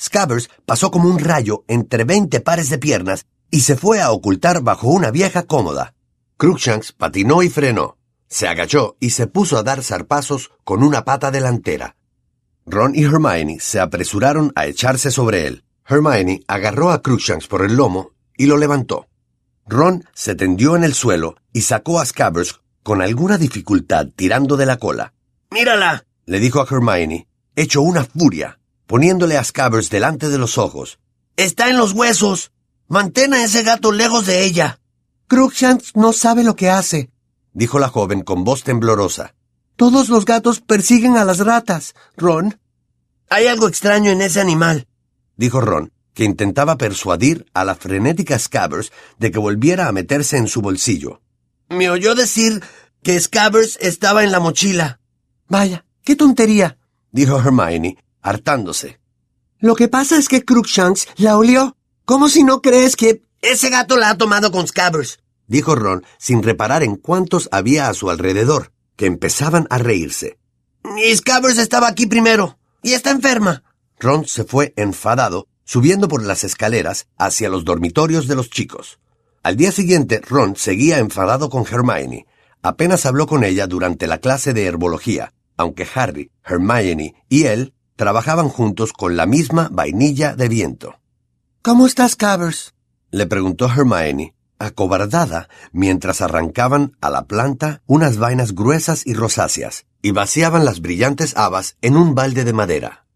Scabbers 0.00 0.50
pasó 0.66 0.90
como 0.90 1.08
un 1.08 1.20
rayo 1.20 1.64
entre 1.68 2.02
veinte 2.02 2.40
pares 2.40 2.70
de 2.70 2.78
piernas 2.78 3.24
y 3.52 3.60
se 3.60 3.76
fue 3.76 4.00
a 4.00 4.10
ocultar 4.10 4.62
bajo 4.62 4.88
una 4.88 5.12
vieja 5.12 5.44
cómoda. 5.44 5.94
Crookshanks 6.38 6.92
patinó 6.92 7.44
y 7.44 7.48
frenó. 7.48 7.98
Se 8.32 8.48
agachó 8.48 8.96
y 8.98 9.10
se 9.10 9.26
puso 9.26 9.58
a 9.58 9.62
dar 9.62 9.82
zarpazos 9.82 10.52
con 10.64 10.82
una 10.82 11.04
pata 11.04 11.30
delantera. 11.30 11.96
Ron 12.64 12.94
y 12.94 13.04
Hermione 13.04 13.60
se 13.60 13.78
apresuraron 13.78 14.52
a 14.56 14.64
echarse 14.64 15.10
sobre 15.10 15.46
él. 15.46 15.64
Hermione 15.86 16.42
agarró 16.48 16.92
a 16.92 17.02
Crookshanks 17.02 17.46
por 17.46 17.62
el 17.62 17.76
lomo 17.76 18.12
y 18.38 18.46
lo 18.46 18.56
levantó. 18.56 19.06
Ron 19.66 20.06
se 20.14 20.34
tendió 20.34 20.76
en 20.76 20.84
el 20.84 20.94
suelo 20.94 21.36
y 21.52 21.60
sacó 21.60 22.00
a 22.00 22.06
Scabbers 22.06 22.62
con 22.82 23.02
alguna 23.02 23.36
dificultad 23.36 24.06
tirando 24.16 24.56
de 24.56 24.64
la 24.64 24.78
cola. 24.78 25.12
¡Mírala! 25.50 26.06
le 26.24 26.40
dijo 26.40 26.62
a 26.62 26.66
Hermione, 26.66 27.28
hecho 27.54 27.82
una 27.82 28.02
furia, 28.02 28.58
poniéndole 28.86 29.36
a 29.36 29.44
Scabbers 29.44 29.90
delante 29.90 30.30
de 30.30 30.38
los 30.38 30.56
ojos. 30.56 30.98
¡Está 31.36 31.68
en 31.68 31.76
los 31.76 31.92
huesos! 31.92 32.50
¡Mantén 32.88 33.34
a 33.34 33.44
ese 33.44 33.62
gato 33.62 33.92
lejos 33.92 34.24
de 34.24 34.46
ella! 34.46 34.80
Crookshanks 35.28 35.94
no 35.96 36.14
sabe 36.14 36.44
lo 36.44 36.56
que 36.56 36.70
hace, 36.70 37.11
dijo 37.52 37.78
la 37.78 37.88
joven 37.88 38.22
con 38.22 38.44
voz 38.44 38.64
temblorosa. 38.64 39.34
Todos 39.76 40.08
los 40.08 40.24
gatos 40.24 40.60
persiguen 40.60 41.16
a 41.16 41.24
las 41.24 41.38
ratas, 41.38 41.94
Ron. 42.16 42.58
Hay 43.28 43.46
algo 43.46 43.68
extraño 43.68 44.10
en 44.10 44.22
ese 44.22 44.40
animal, 44.40 44.86
dijo 45.36 45.60
Ron, 45.60 45.92
que 46.14 46.24
intentaba 46.24 46.76
persuadir 46.76 47.46
a 47.54 47.64
la 47.64 47.74
frenética 47.74 48.38
Scabbers 48.38 48.92
de 49.18 49.30
que 49.30 49.38
volviera 49.38 49.88
a 49.88 49.92
meterse 49.92 50.36
en 50.36 50.48
su 50.48 50.60
bolsillo. 50.60 51.22
Me 51.68 51.88
oyó 51.88 52.14
decir 52.14 52.62
que 53.02 53.18
Scabbers 53.18 53.78
estaba 53.80 54.22
en 54.24 54.32
la 54.32 54.40
mochila. 54.40 55.00
Vaya, 55.48 55.84
qué 56.02 56.16
tontería, 56.16 56.78
dijo 57.10 57.38
Hermione, 57.38 57.96
hartándose. 58.20 59.00
Lo 59.58 59.74
que 59.74 59.88
pasa 59.88 60.18
es 60.18 60.28
que 60.28 60.44
Crookshanks 60.44 61.08
la 61.16 61.36
olió. 61.36 61.76
¿Cómo 62.04 62.28
si 62.28 62.42
no 62.42 62.60
crees 62.60 62.96
que... 62.96 63.22
Ese 63.40 63.70
gato 63.70 63.96
la 63.96 64.10
ha 64.10 64.18
tomado 64.18 64.52
con 64.52 64.68
Scabbers, 64.68 65.18
dijo 65.52 65.74
Ron, 65.74 66.04
sin 66.18 66.42
reparar 66.42 66.82
en 66.82 66.96
cuántos 66.96 67.50
había 67.52 67.88
a 67.88 67.94
su 67.94 68.08
alrededor, 68.08 68.72
que 68.96 69.04
empezaban 69.04 69.66
a 69.68 69.76
reírse. 69.76 70.38
Y 70.96 71.14
Scabbers 71.14 71.58
estaba 71.58 71.88
aquí 71.88 72.06
primero, 72.06 72.58
y 72.82 72.94
está 72.94 73.10
enferma. 73.10 73.62
Ron 74.00 74.26
se 74.26 74.44
fue 74.44 74.72
enfadado, 74.76 75.46
subiendo 75.64 76.08
por 76.08 76.24
las 76.24 76.42
escaleras 76.42 77.06
hacia 77.18 77.50
los 77.50 77.66
dormitorios 77.66 78.26
de 78.28 78.34
los 78.34 78.48
chicos. 78.48 78.98
Al 79.42 79.56
día 79.56 79.72
siguiente, 79.72 80.22
Ron 80.26 80.56
seguía 80.56 80.98
enfadado 80.98 81.50
con 81.50 81.66
Hermione. 81.70 82.26
Apenas 82.62 83.04
habló 83.04 83.26
con 83.26 83.44
ella 83.44 83.66
durante 83.66 84.06
la 84.06 84.18
clase 84.18 84.54
de 84.54 84.64
herbología, 84.64 85.34
aunque 85.58 85.86
Harry, 85.94 86.30
Hermione 86.44 87.14
y 87.28 87.44
él 87.44 87.74
trabajaban 87.96 88.48
juntos 88.48 88.94
con 88.94 89.16
la 89.16 89.26
misma 89.26 89.68
vainilla 89.70 90.34
de 90.34 90.48
viento. 90.48 90.98
¿Cómo 91.60 91.86
estás, 91.86 92.12
Scabbers? 92.12 92.72
le 93.10 93.26
preguntó 93.26 93.66
Hermione, 93.66 94.34
acobardada, 94.64 95.48
mientras 95.72 96.20
arrancaban 96.20 96.96
a 97.00 97.10
la 97.10 97.26
planta 97.26 97.82
unas 97.86 98.18
vainas 98.18 98.54
gruesas 98.54 99.06
y 99.06 99.14
rosáceas, 99.14 99.86
y 100.00 100.12
vaciaban 100.12 100.64
las 100.64 100.80
brillantes 100.80 101.36
habas 101.36 101.76
en 101.82 101.96
un 101.96 102.14
balde 102.14 102.44
de 102.44 102.52
madera. 102.52 103.06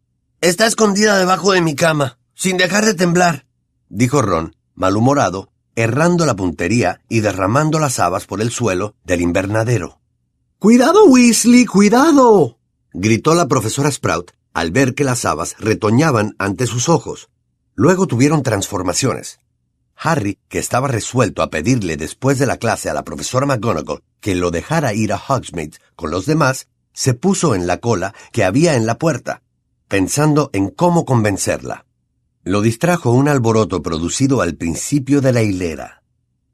Está 0.41 0.67
escondida 0.67 1.19
debajo 1.19 1.53
de 1.53 1.61
mi 1.61 1.75
cama, 1.75 2.19
sin 2.35 2.57
dejar 2.57 2.85
de 2.85 2.95
temblar, 2.95 3.47
dijo 3.89 4.23
Ron, 4.23 4.57
malhumorado, 4.75 5.51
errando 5.75 6.27
la 6.27 6.37
puntería 6.37 7.01
y 7.09 7.21
derramando 7.21 7.79
las 7.79 7.99
habas 7.99 8.27
por 8.27 8.41
el 8.41 8.51
suelo 8.51 8.95
del 9.05 9.21
invernadero. 9.21 10.01
Cuidado, 10.59 11.05
Weasley, 11.05 11.67
cuidado. 11.67 12.59
gritó 12.93 13.35
la 13.35 13.47
profesora 13.47 13.91
Sprout 13.91 14.33
al 14.55 14.71
ver 14.71 14.95
que 14.95 15.05
las 15.05 15.27
habas 15.27 15.55
retoñaban 15.59 16.35
ante 16.39 16.67
sus 16.67 16.89
ojos. 16.89 17.29
Luego 17.75 18.07
tuvieron 18.07 18.43
transformaciones. 18.43 19.39
Harry, 19.97 20.39
que 20.49 20.59
estaba 20.59 20.89
resuelto 20.89 21.43
a 21.43 21.51
pedirle 21.51 21.97
después 21.97 22.39
de 22.39 22.47
la 22.47 22.59
clase 22.59 22.91
a 22.91 22.95
la 22.95 23.05
profesora 23.05 23.47
McGonagall 23.47 24.03
que 24.21 24.35
lo 24.35 24.51
dejara 24.51 24.93
ir 24.93 25.13
a 25.13 25.17
Hogsmeade 25.19 25.79
con 25.95 26.11
los 26.11 26.27
demás, 26.27 26.69
se 26.93 27.15
puso 27.15 27.55
en 27.55 27.67
la 27.67 27.79
cola 27.79 28.15
que 28.33 28.45
había 28.45 28.75
en 28.75 28.87
la 28.87 28.99
puerta, 28.99 29.43
pensando 29.89 30.51
en 30.53 30.71
cómo 30.71 31.05
convencerla. 31.05 31.87
Lo 32.43 32.61
distrajo 32.61 33.11
un 33.11 33.29
alboroto 33.29 33.83
producido 33.83 34.41
al 34.41 34.55
principio 34.55 35.21
de 35.21 35.33
la 35.33 35.43
hilera. 35.43 36.03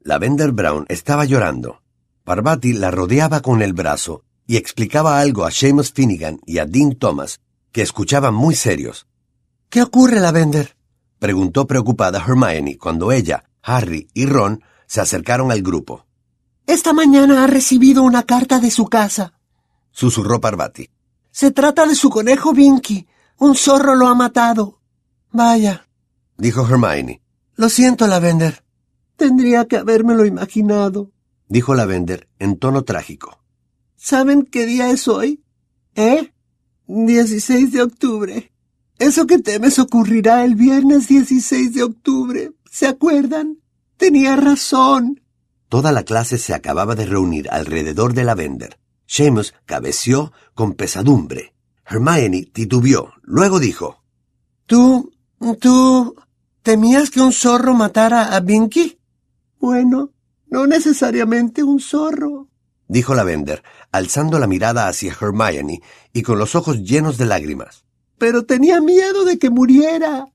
Lavender 0.01 0.51
Brown 0.51 0.85
estaba 0.89 1.25
llorando. 1.25 1.81
Parvati 2.23 2.73
la 2.73 2.91
rodeaba 2.91 3.41
con 3.41 3.61
el 3.61 3.73
brazo 3.73 4.23
y 4.47 4.57
explicaba 4.57 5.19
algo 5.19 5.45
a 5.45 5.51
Seamus 5.51 5.91
Finnegan 5.91 6.39
y 6.45 6.57
a 6.57 6.65
Dean 6.65 6.95
Thomas, 6.95 7.39
que 7.71 7.81
escuchaban 7.81 8.33
muy 8.33 8.55
serios. 8.55 9.07
¿Qué 9.69 9.81
ocurre, 9.81 10.19
Lavender? 10.19 10.75
Preguntó 11.23 11.65
preocupada 11.67 12.19
Hermione 12.19 12.77
cuando 12.77 13.13
ella, 13.13 13.45
Harry 13.61 14.09
y 14.13 14.25
Ron 14.25 14.61
se 14.87 14.99
acercaron 14.99 15.53
al 15.53 15.61
grupo. 15.61 16.05
Esta 16.67 16.91
mañana 16.91 17.45
ha 17.45 17.47
recibido 17.47 18.03
una 18.03 18.23
carta 18.23 18.59
de 18.59 18.69
su 18.69 18.87
casa, 18.87 19.39
susurró 19.89 20.41
Parvati. 20.41 20.89
Se 21.31 21.51
trata 21.51 21.85
de 21.85 21.95
su 21.95 22.09
conejo 22.09 22.51
Vinky. 22.51 23.07
Un 23.37 23.55
zorro 23.55 23.95
lo 23.95 24.07
ha 24.07 24.15
matado. 24.15 24.81
Vaya, 25.31 25.87
dijo 26.37 26.67
Hermione. 26.67 27.21
Lo 27.55 27.69
siento, 27.69 28.05
Lavender. 28.05 28.61
Tendría 29.15 29.65
que 29.65 29.77
habérmelo 29.77 30.25
imaginado, 30.25 31.11
dijo 31.47 31.73
Lavender 31.73 32.27
en 32.37 32.57
tono 32.57 32.83
trágico. 32.83 33.39
¿Saben 33.95 34.43
qué 34.43 34.65
día 34.65 34.89
es 34.89 35.07
hoy? 35.07 35.41
¿Eh? 35.95 36.33
16 36.87 37.71
de 37.71 37.81
octubre. 37.81 38.52
Eso 38.99 39.27
que 39.27 39.39
temes 39.39 39.79
ocurrirá 39.79 40.45
el 40.45 40.55
viernes 40.55 41.07
16 41.07 41.73
de 41.73 41.83
octubre. 41.83 42.51
¿Se 42.69 42.87
acuerdan? 42.87 43.57
Tenía 43.97 44.35
razón. 44.35 45.21
Toda 45.69 45.91
la 45.91 46.03
clase 46.03 46.37
se 46.37 46.53
acababa 46.53 46.95
de 46.95 47.05
reunir 47.05 47.49
alrededor 47.49 48.13
de 48.13 48.23
Lavender. 48.23 48.79
Seamus 49.05 49.53
cabeció 49.65 50.31
con 50.53 50.73
pesadumbre. 50.73 51.53
Hermione 51.85 52.49
titubeó. 52.51 53.13
Luego 53.21 53.59
dijo: 53.59 54.03
¿Tú. 54.65 55.11
tú. 55.59 56.15
temías 56.61 57.09
que 57.09 57.21
un 57.21 57.33
zorro 57.33 57.73
matara 57.73 58.35
a 58.35 58.39
Binky? 58.39 58.97
Bueno, 59.59 60.11
no 60.47 60.67
necesariamente 60.67 61.63
un 61.63 61.79
zorro, 61.79 62.47
dijo 62.87 63.15
Lavender, 63.15 63.63
alzando 63.91 64.37
la 64.39 64.47
mirada 64.47 64.87
hacia 64.87 65.15
Hermione 65.19 65.81
y 66.13 66.21
con 66.21 66.37
los 66.37 66.55
ojos 66.55 66.83
llenos 66.83 67.17
de 67.17 67.25
lágrimas. 67.25 67.85
Pero 68.23 68.45
tenía 68.45 68.79
miedo 68.79 69.25
de 69.25 69.37
que 69.37 69.49
muriera. 69.49 70.29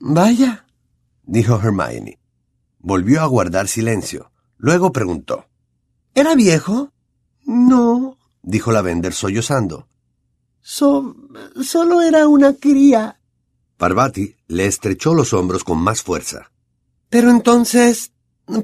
Vaya, 0.00 0.66
dijo 1.22 1.54
Hermione. 1.62 2.18
Volvió 2.80 3.20
a 3.20 3.26
guardar 3.26 3.68
silencio. 3.68 4.32
Luego 4.56 4.90
preguntó. 4.90 5.46
¿Era 6.16 6.34
viejo? 6.34 6.90
No, 7.44 8.18
dijo 8.42 8.72
Lavender 8.72 9.12
sollozando. 9.12 9.86
So 10.62 11.14
solo 11.62 12.02
era 12.02 12.26
una 12.26 12.54
cría. 12.54 13.20
Parvati 13.76 14.34
le 14.48 14.66
estrechó 14.66 15.14
los 15.14 15.32
hombros 15.32 15.62
con 15.62 15.78
más 15.78 16.02
fuerza. 16.02 16.50
Pero 17.08 17.30
entonces, 17.30 18.10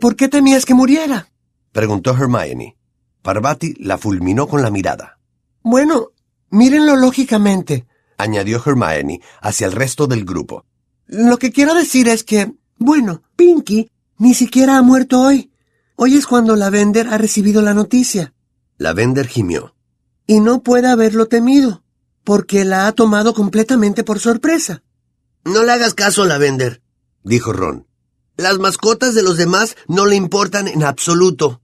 ¿por 0.00 0.16
qué 0.16 0.28
temías 0.28 0.64
que 0.64 0.74
muriera? 0.74 1.28
preguntó 1.70 2.10
Hermione. 2.10 2.76
Parvati 3.22 3.74
la 3.74 3.98
fulminó 3.98 4.48
con 4.48 4.62
la 4.62 4.72
mirada. 4.72 5.20
Bueno, 5.62 6.08
mírenlo 6.50 6.96
lógicamente, 6.96 7.86
añadió 8.18 8.62
Hermione 8.64 9.20
hacia 9.40 9.66
el 9.66 9.72
resto 9.72 10.06
del 10.06 10.24
grupo. 10.24 10.64
Lo 11.06 11.38
que 11.38 11.52
quiero 11.52 11.74
decir 11.74 12.08
es 12.08 12.24
que, 12.24 12.52
bueno, 12.78 13.22
Pinky 13.36 13.90
ni 14.18 14.34
siquiera 14.34 14.78
ha 14.78 14.82
muerto 14.82 15.20
hoy. 15.20 15.50
Hoy 15.96 16.16
es 16.16 16.26
cuando 16.26 16.56
Lavender 16.56 17.08
ha 17.08 17.18
recibido 17.18 17.62
la 17.62 17.74
noticia. 17.74 18.34
Lavender 18.78 19.26
gimió. 19.26 19.74
Y 20.26 20.40
no 20.40 20.62
puede 20.62 20.88
haberlo 20.88 21.26
temido, 21.26 21.84
porque 22.24 22.64
la 22.64 22.86
ha 22.86 22.92
tomado 22.92 23.34
completamente 23.34 24.02
por 24.02 24.18
sorpresa. 24.18 24.82
No 25.44 25.62
le 25.62 25.72
hagas 25.72 25.94
caso, 25.94 26.24
Lavender, 26.24 26.82
dijo 27.22 27.52
Ron. 27.52 27.86
Las 28.36 28.58
mascotas 28.58 29.14
de 29.14 29.22
los 29.22 29.36
demás 29.36 29.76
no 29.86 30.06
le 30.06 30.16
importan 30.16 30.66
en 30.66 30.82
absoluto. 30.82 31.60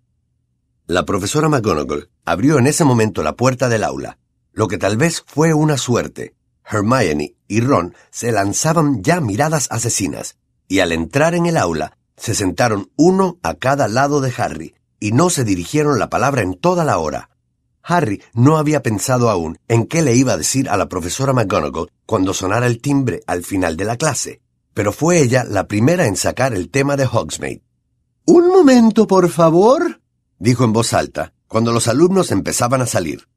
La 0.86 1.04
profesora 1.04 1.48
McGonagall 1.48 2.10
abrió 2.24 2.58
en 2.58 2.66
ese 2.66 2.84
momento 2.84 3.22
la 3.22 3.34
puerta 3.34 3.68
del 3.68 3.82
aula, 3.82 4.18
lo 4.52 4.68
que 4.68 4.78
tal 4.78 4.96
vez 4.96 5.24
fue 5.26 5.54
una 5.54 5.78
suerte. 5.78 6.34
Hermione 6.70 7.34
y 7.48 7.60
Ron 7.60 7.94
se 8.10 8.32
lanzaban 8.32 9.02
ya 9.02 9.20
miradas 9.20 9.68
asesinas, 9.70 10.36
y 10.68 10.80
al 10.80 10.92
entrar 10.92 11.34
en 11.34 11.46
el 11.46 11.56
aula 11.56 11.96
se 12.16 12.34
sentaron 12.34 12.90
uno 12.96 13.38
a 13.42 13.54
cada 13.54 13.88
lado 13.88 14.20
de 14.20 14.32
Harry, 14.36 14.74
y 15.00 15.12
no 15.12 15.30
se 15.30 15.44
dirigieron 15.44 15.98
la 15.98 16.10
palabra 16.10 16.42
en 16.42 16.54
toda 16.54 16.84
la 16.84 16.98
hora. 16.98 17.30
Harry 17.82 18.22
no 18.34 18.58
había 18.58 18.82
pensado 18.82 19.30
aún 19.30 19.58
en 19.66 19.86
qué 19.86 20.02
le 20.02 20.14
iba 20.14 20.34
a 20.34 20.36
decir 20.36 20.68
a 20.68 20.76
la 20.76 20.88
profesora 20.88 21.32
McGonagall 21.32 21.90
cuando 22.06 22.34
sonara 22.34 22.66
el 22.66 22.80
timbre 22.80 23.22
al 23.26 23.42
final 23.42 23.76
de 23.76 23.84
la 23.84 23.96
clase, 23.96 24.42
pero 24.74 24.92
fue 24.92 25.20
ella 25.20 25.44
la 25.44 25.66
primera 25.66 26.06
en 26.06 26.16
sacar 26.16 26.54
el 26.54 26.70
tema 26.70 26.96
de 26.96 27.06
Hogsmeade. 27.06 27.62
Un 28.26 28.48
momento, 28.48 29.06
por 29.06 29.28
favor, 29.30 30.00
dijo 30.38 30.64
en 30.64 30.72
voz 30.72 30.92
alta, 30.92 31.32
cuando 31.48 31.72
los 31.72 31.88
alumnos 31.88 32.30
empezaban 32.30 32.82
a 32.82 32.86
salir. 32.86 33.28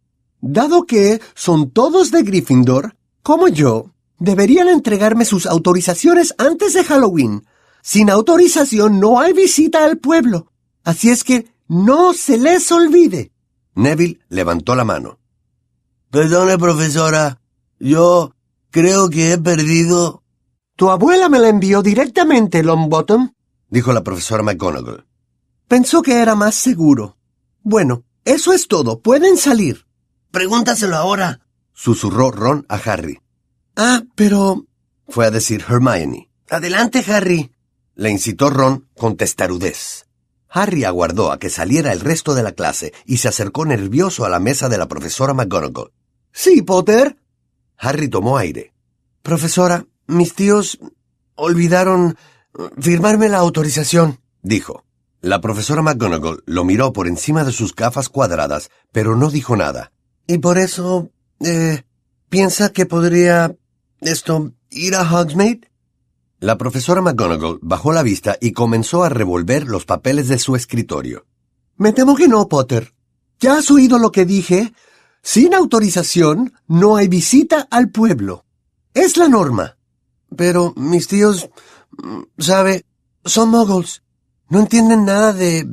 Dado 0.42 0.86
que 0.86 1.22
son 1.34 1.72
todos 1.72 2.12
de 2.12 2.22
Gryffindor, 2.22 2.96
como 3.24 3.48
yo, 3.48 3.92
deberían 4.20 4.68
entregarme 4.68 5.26
sus 5.26 5.46
autorizaciones 5.46 6.36
antes 6.38 6.74
de 6.74 6.84
Halloween. 6.84 7.46
Sin 7.82 8.10
autorización 8.10 9.00
no 9.00 9.20
hay 9.20 9.34
visita 9.34 9.84
al 9.84 9.98
pueblo. 9.98 10.52
Así 10.84 11.10
es 11.10 11.24
que 11.24 11.48
no 11.68 12.14
se 12.14 12.38
les 12.38 12.72
olvide. 12.72 13.32
Neville 13.76 14.20
levantó 14.30 14.76
la 14.76 14.84
mano. 14.84 15.20
Perdone, 16.12 16.58
profesora. 16.58 17.42
Yo 17.80 18.36
creo 18.70 19.10
que 19.10 19.34
he 19.34 19.38
perdido. 19.38 20.24
Tu 20.76 20.90
abuela 20.90 21.30
me 21.30 21.40
la 21.40 21.50
envió 21.50 21.82
directamente, 21.82 22.62
Longbottom, 22.64 23.34
dijo 23.70 23.94
la 23.94 24.04
profesora 24.04 24.44
McGonagall. 24.44 25.06
Pensó 25.68 26.02
que 26.02 26.22
era 26.22 26.36
más 26.36 26.56
seguro. 26.56 27.18
Bueno, 27.62 28.04
eso 28.26 28.54
es 28.54 28.68
todo. 28.68 29.00
Pueden 29.00 29.38
salir. 29.38 29.86
Pregúntaselo 30.32 30.96
ahora, 30.96 31.42
susurró 31.74 32.32
Ron 32.32 32.66
a 32.70 32.76
Harry. 32.76 33.20
Ah, 33.76 34.04
pero... 34.16 34.66
fue 35.08 35.26
a 35.26 35.32
decir 35.32 35.66
Hermione. 35.68 36.30
Adelante, 36.50 37.04
Harry. 37.08 37.52
Le 37.96 38.10
incitó 38.10 38.50
Ron 38.50 38.88
con 38.96 39.18
testarudez. 39.18 40.06
Harry 40.50 40.84
aguardó 40.84 41.32
a 41.32 41.40
que 41.40 41.50
saliera 41.50 41.92
el 41.92 42.00
resto 42.00 42.36
de 42.36 42.44
la 42.44 42.52
clase 42.52 42.94
y 43.06 43.18
se 43.18 43.28
acercó 43.28 43.66
nervioso 43.66 44.24
a 44.24 44.30
la 44.30 44.40
mesa 44.40 44.70
de 44.70 44.78
la 44.78 44.88
profesora 44.88 45.34
McGonagall. 45.34 45.92
Sí, 46.32 46.62
Potter. 46.62 47.18
Harry 47.78 48.08
tomó 48.08 48.38
aire. 48.38 48.74
Profesora, 49.24 49.88
mis 50.06 50.36
tíos 50.36 50.80
olvidaron 51.36 52.18
firmarme 52.80 53.30
la 53.30 53.40
autorización, 53.40 54.20
dijo. 54.42 54.86
La 55.22 55.42
profesora 55.42 55.82
McGonagall 55.82 56.44
lo 56.46 56.66
miró 56.66 56.94
por 56.94 57.08
encima 57.08 57.44
de 57.44 57.54
sus 57.54 57.74
gafas 57.74 58.10
cuadradas, 58.10 58.70
pero 58.92 59.16
no 59.16 59.32
dijo 59.32 59.56
nada. 59.56 59.92
Y 60.28 60.38
por 60.40 60.58
eso, 60.58 61.10
eh, 61.46 61.84
¿piensa 62.30 62.72
que 62.72 62.86
podría, 62.86 63.56
esto, 64.02 64.52
ir 64.70 64.96
a 64.96 65.04
Hogsmeade? 65.04 65.70
La 66.40 66.58
profesora 66.58 67.02
McGonagall 67.02 67.60
bajó 67.62 67.94
la 67.94 68.04
vista 68.04 68.38
y 68.42 68.52
comenzó 68.52 69.04
a 69.04 69.10
revolver 69.10 69.68
los 69.68 69.86
papeles 69.86 70.28
de 70.28 70.40
su 70.40 70.56
escritorio. 70.56 71.26
Me 71.78 71.94
temo 71.94 72.16
que 72.16 72.28
no, 72.28 72.48
Potter. 72.50 72.94
¿Ya 73.40 73.58
has 73.58 73.72
oído 73.72 73.98
lo 73.98 74.12
que 74.12 74.26
dije? 74.26 74.74
Sin 75.22 75.54
autorización 75.54 76.54
no 76.68 76.98
hay 76.98 77.08
visita 77.08 77.68
al 77.72 77.90
pueblo. 77.90 78.46
Es 78.94 79.16
la 79.16 79.30
norma. 79.30 79.78
Pero 80.36 80.74
mis 80.76 81.08
tíos, 81.08 81.50
sabe, 82.38 82.86
son 83.24 83.50
muggles. 83.50 84.04
No 84.50 84.60
entienden 84.60 85.06
nada 85.06 85.32
de... 85.34 85.66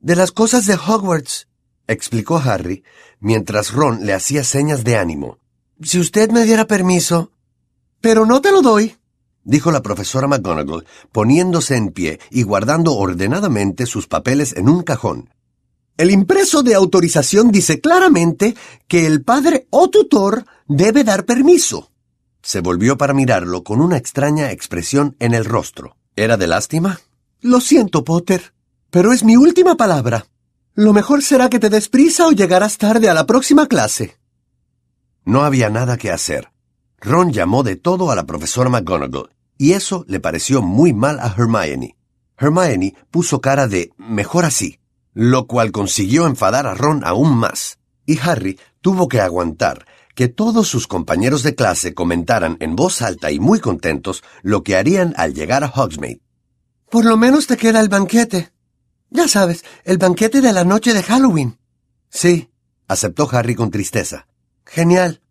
de 0.00 0.16
las 0.16 0.32
cosas 0.32 0.66
de 0.66 0.74
Hogwarts, 0.74 1.48
explicó 1.86 2.38
Harry, 2.38 2.82
mientras 3.20 3.72
Ron 3.72 4.04
le 4.06 4.14
hacía 4.14 4.44
señas 4.44 4.84
de 4.84 4.96
ánimo. 4.96 5.38
Si 5.80 5.98
usted 5.98 6.30
me 6.30 6.44
diera 6.44 6.66
permiso. 6.66 7.32
Pero 8.00 8.26
no 8.26 8.40
te 8.40 8.52
lo 8.52 8.62
doy, 8.62 8.96
dijo 9.44 9.72
la 9.72 9.82
profesora 9.82 10.28
McGonagall, 10.28 10.86
poniéndose 11.10 11.76
en 11.76 11.90
pie 11.90 12.20
y 12.30 12.42
guardando 12.42 12.94
ordenadamente 12.94 13.86
sus 13.86 14.06
papeles 14.06 14.54
en 14.56 14.68
un 14.68 14.82
cajón. 14.82 15.30
El 15.96 16.12
impreso 16.12 16.62
de 16.62 16.74
autorización 16.74 17.50
dice 17.50 17.80
claramente 17.80 18.54
que 18.86 19.06
el 19.06 19.24
padre 19.24 19.66
o 19.70 19.90
tutor 19.90 20.44
debe 20.68 21.02
dar 21.02 21.24
permiso. 21.24 21.90
Se 22.40 22.60
volvió 22.60 22.96
para 22.96 23.14
mirarlo 23.14 23.64
con 23.64 23.80
una 23.80 23.96
extraña 23.96 24.52
expresión 24.52 25.16
en 25.18 25.34
el 25.34 25.44
rostro. 25.44 25.96
¿Era 26.14 26.36
de 26.36 26.46
lástima? 26.46 27.00
Lo 27.40 27.60
siento, 27.60 28.04
Potter, 28.04 28.52
pero 28.90 29.12
es 29.12 29.24
mi 29.24 29.36
última 29.36 29.76
palabra. 29.76 30.26
Lo 30.78 30.92
mejor 30.92 31.24
será 31.24 31.50
que 31.50 31.58
te 31.58 31.70
des 31.70 31.88
prisa 31.88 32.28
o 32.28 32.30
llegarás 32.30 32.78
tarde 32.78 33.08
a 33.08 33.12
la 33.12 33.26
próxima 33.26 33.66
clase. 33.66 34.16
No 35.24 35.42
había 35.42 35.70
nada 35.70 35.96
que 35.96 36.12
hacer. 36.12 36.52
Ron 37.00 37.32
llamó 37.32 37.64
de 37.64 37.74
todo 37.74 38.12
a 38.12 38.14
la 38.14 38.26
profesora 38.26 38.70
McGonagall, 38.70 39.30
y 39.56 39.72
eso 39.72 40.04
le 40.06 40.20
pareció 40.20 40.62
muy 40.62 40.92
mal 40.92 41.18
a 41.18 41.34
Hermione. 41.36 41.96
Hermione 42.38 42.94
puso 43.10 43.40
cara 43.40 43.66
de 43.66 43.90
mejor 43.96 44.44
así, 44.44 44.78
lo 45.14 45.48
cual 45.48 45.72
consiguió 45.72 46.28
enfadar 46.28 46.68
a 46.68 46.74
Ron 46.74 47.02
aún 47.04 47.36
más, 47.36 47.80
y 48.06 48.20
Harry 48.20 48.56
tuvo 48.80 49.08
que 49.08 49.20
aguantar 49.20 49.84
que 50.14 50.28
todos 50.28 50.68
sus 50.68 50.86
compañeros 50.86 51.42
de 51.42 51.56
clase 51.56 51.92
comentaran 51.92 52.56
en 52.60 52.76
voz 52.76 53.02
alta 53.02 53.32
y 53.32 53.40
muy 53.40 53.58
contentos 53.58 54.22
lo 54.42 54.62
que 54.62 54.76
harían 54.76 55.12
al 55.16 55.34
llegar 55.34 55.64
a 55.64 55.72
Hogsmeade. 55.74 56.20
Por 56.88 57.04
lo 57.04 57.16
menos 57.16 57.48
te 57.48 57.56
queda 57.56 57.80
el 57.80 57.88
banquete, 57.88 58.52
ya 59.10 59.28
sabes, 59.28 59.64
el 59.84 59.98
banquete 59.98 60.40
de 60.40 60.52
la 60.52 60.64
noche 60.64 60.92
de 60.92 61.02
Halloween. 61.02 61.58
Sí, 62.10 62.50
aceptó 62.86 63.28
Harry 63.30 63.54
con 63.54 63.70
tristeza. 63.70 64.26
Genial. 64.64 65.22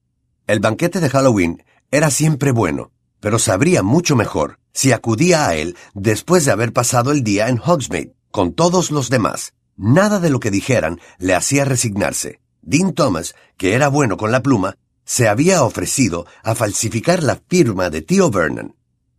El 0.48 0.60
banquete 0.60 1.00
de 1.00 1.10
Halloween 1.10 1.64
era 1.92 2.10
siempre 2.10 2.52
bueno, 2.52 2.92
pero 3.20 3.40
sabría 3.40 3.84
mucho 3.84 4.16
mejor 4.16 4.60
si 4.74 4.92
acudía 4.92 5.48
a 5.48 5.56
él 5.56 5.76
después 5.94 6.46
de 6.46 6.52
haber 6.52 6.74
pasado 6.74 7.12
el 7.12 7.24
día 7.24 7.50
en 7.50 7.60
Hogsmeade 7.60 8.14
con 8.32 8.54
todos 8.54 8.92
los 8.92 9.10
demás. 9.10 9.54
Nada 9.76 10.20
de 10.20 10.30
lo 10.30 10.40
que 10.40 10.52
dijeran 10.52 11.00
le 11.18 11.36
hacía 11.36 11.66
resignarse. 11.66 12.42
Dean 12.62 12.94
Thomas, 12.94 13.36
que 13.58 13.74
era 13.74 13.88
bueno 13.88 14.18
con 14.18 14.32
la 14.32 14.42
pluma, 14.42 14.76
se 15.06 15.28
había 15.28 15.64
ofrecido 15.64 16.26
a 16.44 16.54
falsificar 16.54 17.24
la 17.24 17.40
firma 17.48 17.90
de 17.90 18.02
tío 18.02 18.30
Vernon. 18.30 18.76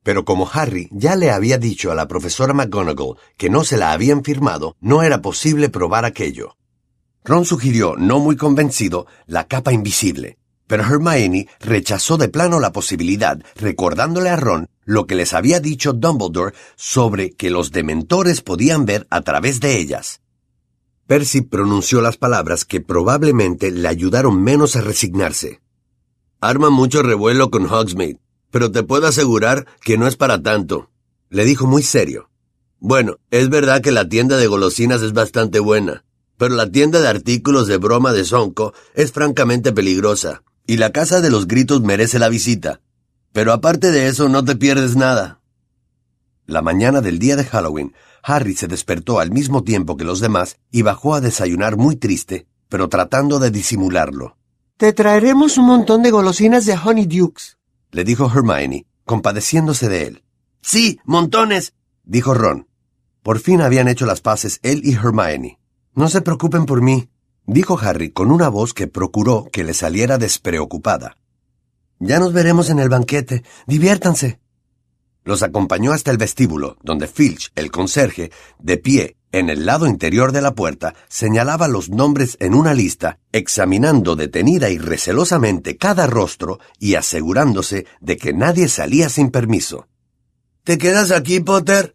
Pero 0.09 0.25
como 0.25 0.49
Harry 0.51 0.88
ya 0.90 1.16
le 1.16 1.31
había 1.31 1.59
dicho 1.59 1.92
a 1.92 1.94
la 1.94 2.09
profesora 2.09 2.55
McGonagall 2.55 3.18
que 3.37 3.51
no 3.51 3.62
se 3.62 3.77
la 3.77 3.92
habían 3.92 4.25
firmado, 4.25 4.75
no 4.81 5.03
era 5.03 5.21
posible 5.21 5.68
probar 5.68 6.07
aquello. 6.07 6.57
Ron 7.27 7.44
sugirió, 7.44 7.94
no 7.99 8.18
muy 8.18 8.35
convencido, 8.35 9.07
la 9.27 9.47
capa 9.47 9.71
invisible, 9.71 10.38
pero 10.66 10.83
Hermione 10.83 11.47
rechazó 11.61 12.16
de 12.16 12.31
plano 12.31 12.59
la 12.59 12.73
posibilidad, 12.73 13.38
recordándole 13.55 14.31
a 14.31 14.37
Ron 14.37 14.71
lo 14.87 15.07
que 15.07 15.14
les 15.14 15.35
había 15.35 15.61
dicho 15.61 15.92
Dumbledore 15.92 16.55
sobre 16.75 17.33
que 17.33 17.51
los 17.51 17.71
dementores 17.71 18.40
podían 18.40 18.87
ver 18.87 19.07
a 19.11 19.21
través 19.21 19.61
de 19.61 19.77
ellas. 19.77 20.23
Percy 21.07 21.42
pronunció 21.42 22.01
las 22.01 22.16
palabras 22.16 22.64
que 22.64 22.81
probablemente 22.81 23.71
le 23.71 23.87
ayudaron 23.87 24.42
menos 24.42 24.75
a 24.75 24.81
resignarse. 24.81 25.61
Arma 26.40 26.71
mucho 26.71 27.03
revuelo 27.03 27.51
con 27.51 27.66
Hogsmeade 27.66 28.21
pero 28.50 28.70
te 28.70 28.82
puedo 28.82 29.06
asegurar 29.06 29.66
que 29.82 29.98
no 29.98 30.06
es 30.06 30.16
para 30.16 30.42
tanto, 30.42 30.90
le 31.30 31.44
dijo 31.44 31.66
muy 31.66 31.82
serio. 31.82 32.30
Bueno, 32.80 33.16
es 33.30 33.48
verdad 33.48 33.80
que 33.80 33.92
la 33.92 34.08
tienda 34.08 34.37
de 34.37 34.46
golosinas 34.46 35.02
es 35.02 35.12
bastante 35.12 35.58
buena, 35.58 36.04
pero 36.37 36.54
la 36.54 36.70
tienda 36.70 37.00
de 37.00 37.08
artículos 37.08 37.66
de 37.66 37.76
broma 37.76 38.12
de 38.12 38.24
Sonko 38.24 38.72
es 38.94 39.12
francamente 39.12 39.72
peligrosa, 39.72 40.42
y 40.66 40.76
la 40.76 40.92
casa 40.92 41.20
de 41.20 41.30
los 41.30 41.48
gritos 41.48 41.82
merece 41.82 42.18
la 42.18 42.28
visita. 42.28 42.80
Pero 43.32 43.52
aparte 43.52 43.90
de 43.90 44.06
eso, 44.08 44.28
no 44.28 44.44
te 44.44 44.56
pierdes 44.56 44.96
nada. 44.96 45.40
La 46.46 46.62
mañana 46.62 47.00
del 47.00 47.18
día 47.18 47.37
de 47.37 47.44
Halloween, 47.44 47.94
Harry 48.22 48.54
se 48.54 48.68
despertó 48.68 49.20
al 49.20 49.30
mismo 49.30 49.64
tiempo 49.64 49.96
que 49.96 50.04
los 50.04 50.20
demás 50.20 50.56
y 50.70 50.82
bajó 50.82 51.14
a 51.14 51.20
desayunar 51.20 51.76
muy 51.76 51.96
triste, 51.96 52.46
pero 52.68 52.88
tratando 52.88 53.38
de 53.38 53.50
disimularlo. 53.50 54.37
Te 54.76 54.92
traeremos 54.92 55.58
un 55.58 55.66
montón 55.66 56.02
de 56.02 56.11
golosinas 56.11 56.64
de 56.64 56.78
Honey 56.78 57.06
Dukes, 57.06 57.58
le 57.90 58.05
dijo 58.05 58.31
Hermione, 58.33 58.87
compadeciéndose 59.05 59.88
de 59.88 60.07
él. 60.07 60.24
Sí, 60.61 61.01
montones, 61.05 61.74
dijo 62.05 62.35
Ron. 62.35 62.68
Por 63.22 63.38
fin 63.38 63.61
habían 63.61 63.88
hecho 63.88 64.07
las 64.07 64.20
paces 64.20 64.61
él 64.62 64.81
y 64.85 64.94
Hermione. 64.94 65.59
No 65.94 66.09
se 66.09 66.20
preocupen 66.20 66.66
por 66.66 66.83
mí, 66.83 67.11
dijo 67.46 67.79
Harry 67.79 68.11
con 68.11 68.31
una 68.31 68.48
voz 68.48 68.74
que 68.74 68.87
procuró 68.87 69.48
que 69.53 69.64
le 69.64 69.74
saliera 69.74 70.18
despreocupada. 70.18 71.16
Ya 71.98 72.18
nos 72.20 72.33
veremos 72.33 72.70
en 72.70 72.79
el 72.79 72.88
banquete. 72.88 73.42
Diviértanse. 73.66 74.38
Los 75.24 75.42
acompañó 75.42 75.92
hasta 75.92 76.11
el 76.11 76.16
vestíbulo, 76.16 76.77
donde 76.83 77.09
Filch, 77.09 77.51
el 77.57 77.70
conserje, 77.70 78.31
de 78.61 78.79
pie 78.79 79.17
en 79.32 79.50
el 79.50 79.66
lado 79.66 79.86
interior 79.86 80.32
de 80.32 80.40
la 80.40 80.54
puerta, 80.54 80.94
señalaba 81.08 81.68
los 81.68 81.90
nombres 81.90 82.36
en 82.40 82.54
una 82.54 82.74
lista, 82.74 83.18
examinando 83.32 84.16
detenida 84.16 84.70
y 84.70 84.78
recelosamente 84.78 85.76
cada 85.76 86.06
rostro 86.06 86.60
y 86.78 86.94
asegurándose 86.94 87.86
de 88.00 88.16
que 88.16 88.32
nadie 88.32 88.68
salía 88.68 89.08
sin 89.08 89.30
permiso. 89.30 89.86
¿Te 90.64 90.78
quedas 90.78 91.10
aquí, 91.10 91.40
Potter? 91.40 91.94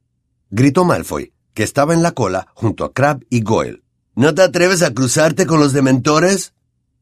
gritó 0.50 0.86
Malfoy, 0.86 1.34
que 1.54 1.64
estaba 1.64 1.94
en 1.94 2.04
la 2.04 2.12
cola 2.12 2.48
junto 2.54 2.86
a 2.86 2.94
Crab 2.94 3.24
y 3.30 3.42
Goyle. 3.42 3.84
¿No 4.16 4.36
te 4.36 4.44
atreves 4.44 4.84
a 4.84 4.94
cruzarte 4.94 5.48
con 5.48 5.60
los 5.60 5.74
dementores? 5.74 6.54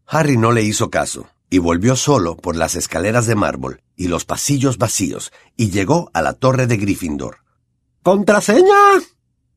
Harry 0.06 0.38
no 0.38 0.52
le 0.52 0.64
hizo 0.64 0.90
caso, 0.90 1.28
y 1.50 1.58
volvió 1.58 1.98
solo 1.98 2.38
por 2.38 2.56
las 2.56 2.76
escaleras 2.76 3.26
de 3.26 3.36
mármol 3.36 3.82
y 3.98 4.08
los 4.08 4.24
pasillos 4.24 4.78
vacíos, 4.78 5.34
y 5.58 5.70
llegó 5.72 6.10
a 6.14 6.22
la 6.22 6.34
torre 6.34 6.68
de 6.68 6.78
Gryffindor. 6.78 7.40
¡Contraseña! 8.02 8.74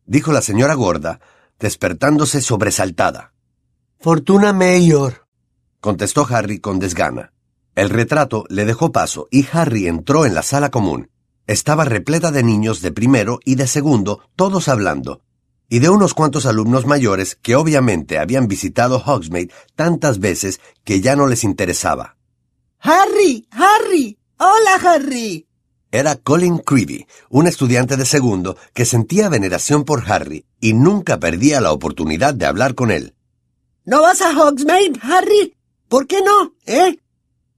Dijo 0.07 0.33
la 0.33 0.43
señora 0.43 0.75
gorda, 0.75 1.21
despertándose 1.59 2.41
sobresaltada. 2.41 3.33
Fortuna 3.99 4.53
Mayor, 4.53 5.27
contestó 5.81 6.27
Harry 6.29 6.59
con 6.59 6.79
desgana. 6.79 7.33
El 7.75 7.91
retrato 7.91 8.45
le 8.49 8.65
dejó 8.65 8.93
paso 8.93 9.27
y 9.31 9.47
Harry 9.53 9.87
entró 9.87 10.27
en 10.27 10.35
la 10.35 10.43
sala 10.43 10.71
común. 10.71 11.11
Estaba 11.47 11.85
repleta 11.85 12.31
de 12.31 12.43
niños 12.43 12.81
de 12.81 12.93
primero 12.93 13.41
y 13.45 13.57
de 13.57 13.67
segundo, 13.67 14.21
todos 14.37 14.69
hablando. 14.69 15.23
y 15.69 15.79
de 15.79 15.89
unos 15.89 16.15
cuantos 16.15 16.47
alumnos 16.47 16.87
mayores 16.87 17.37
que 17.41 17.57
obviamente 17.57 18.19
habían 18.19 18.49
visitado 18.49 19.03
Hogsmeade 19.05 19.51
tantas 19.75 20.21
veces 20.21 20.61
que 20.85 21.01
ya 21.01 21.17
no 21.17 21.27
les 21.27 21.43
interesaba. 21.43 22.17
Harry, 22.81 23.49
Harry, 23.51 24.19
hola 24.39 24.75
Harry. 24.85 25.49
Era 25.95 26.17
Colin 26.17 26.59
Creevy, 26.59 27.07
un 27.31 27.47
estudiante 27.47 27.97
de 27.97 28.05
segundo 28.05 28.57
que 28.73 28.85
sentía 28.85 29.29
veneración 29.29 29.85
por 29.85 30.03
Harry 30.11 30.45
y 30.59 30.73
nunca 30.73 31.21
perdía 31.21 31.61
la 31.61 31.71
oportunidad 31.71 32.35
de 32.35 32.47
hablar 32.47 32.75
con 32.75 32.91
él. 32.91 33.15
¿No 33.85 34.03
vas 34.03 34.21
a 34.21 34.37
Hogsmeade, 34.37 34.99
Harry? 35.03 35.55
¿Por 35.87 36.09
qué 36.09 36.21
no, 36.21 36.53
eh? 36.67 36.99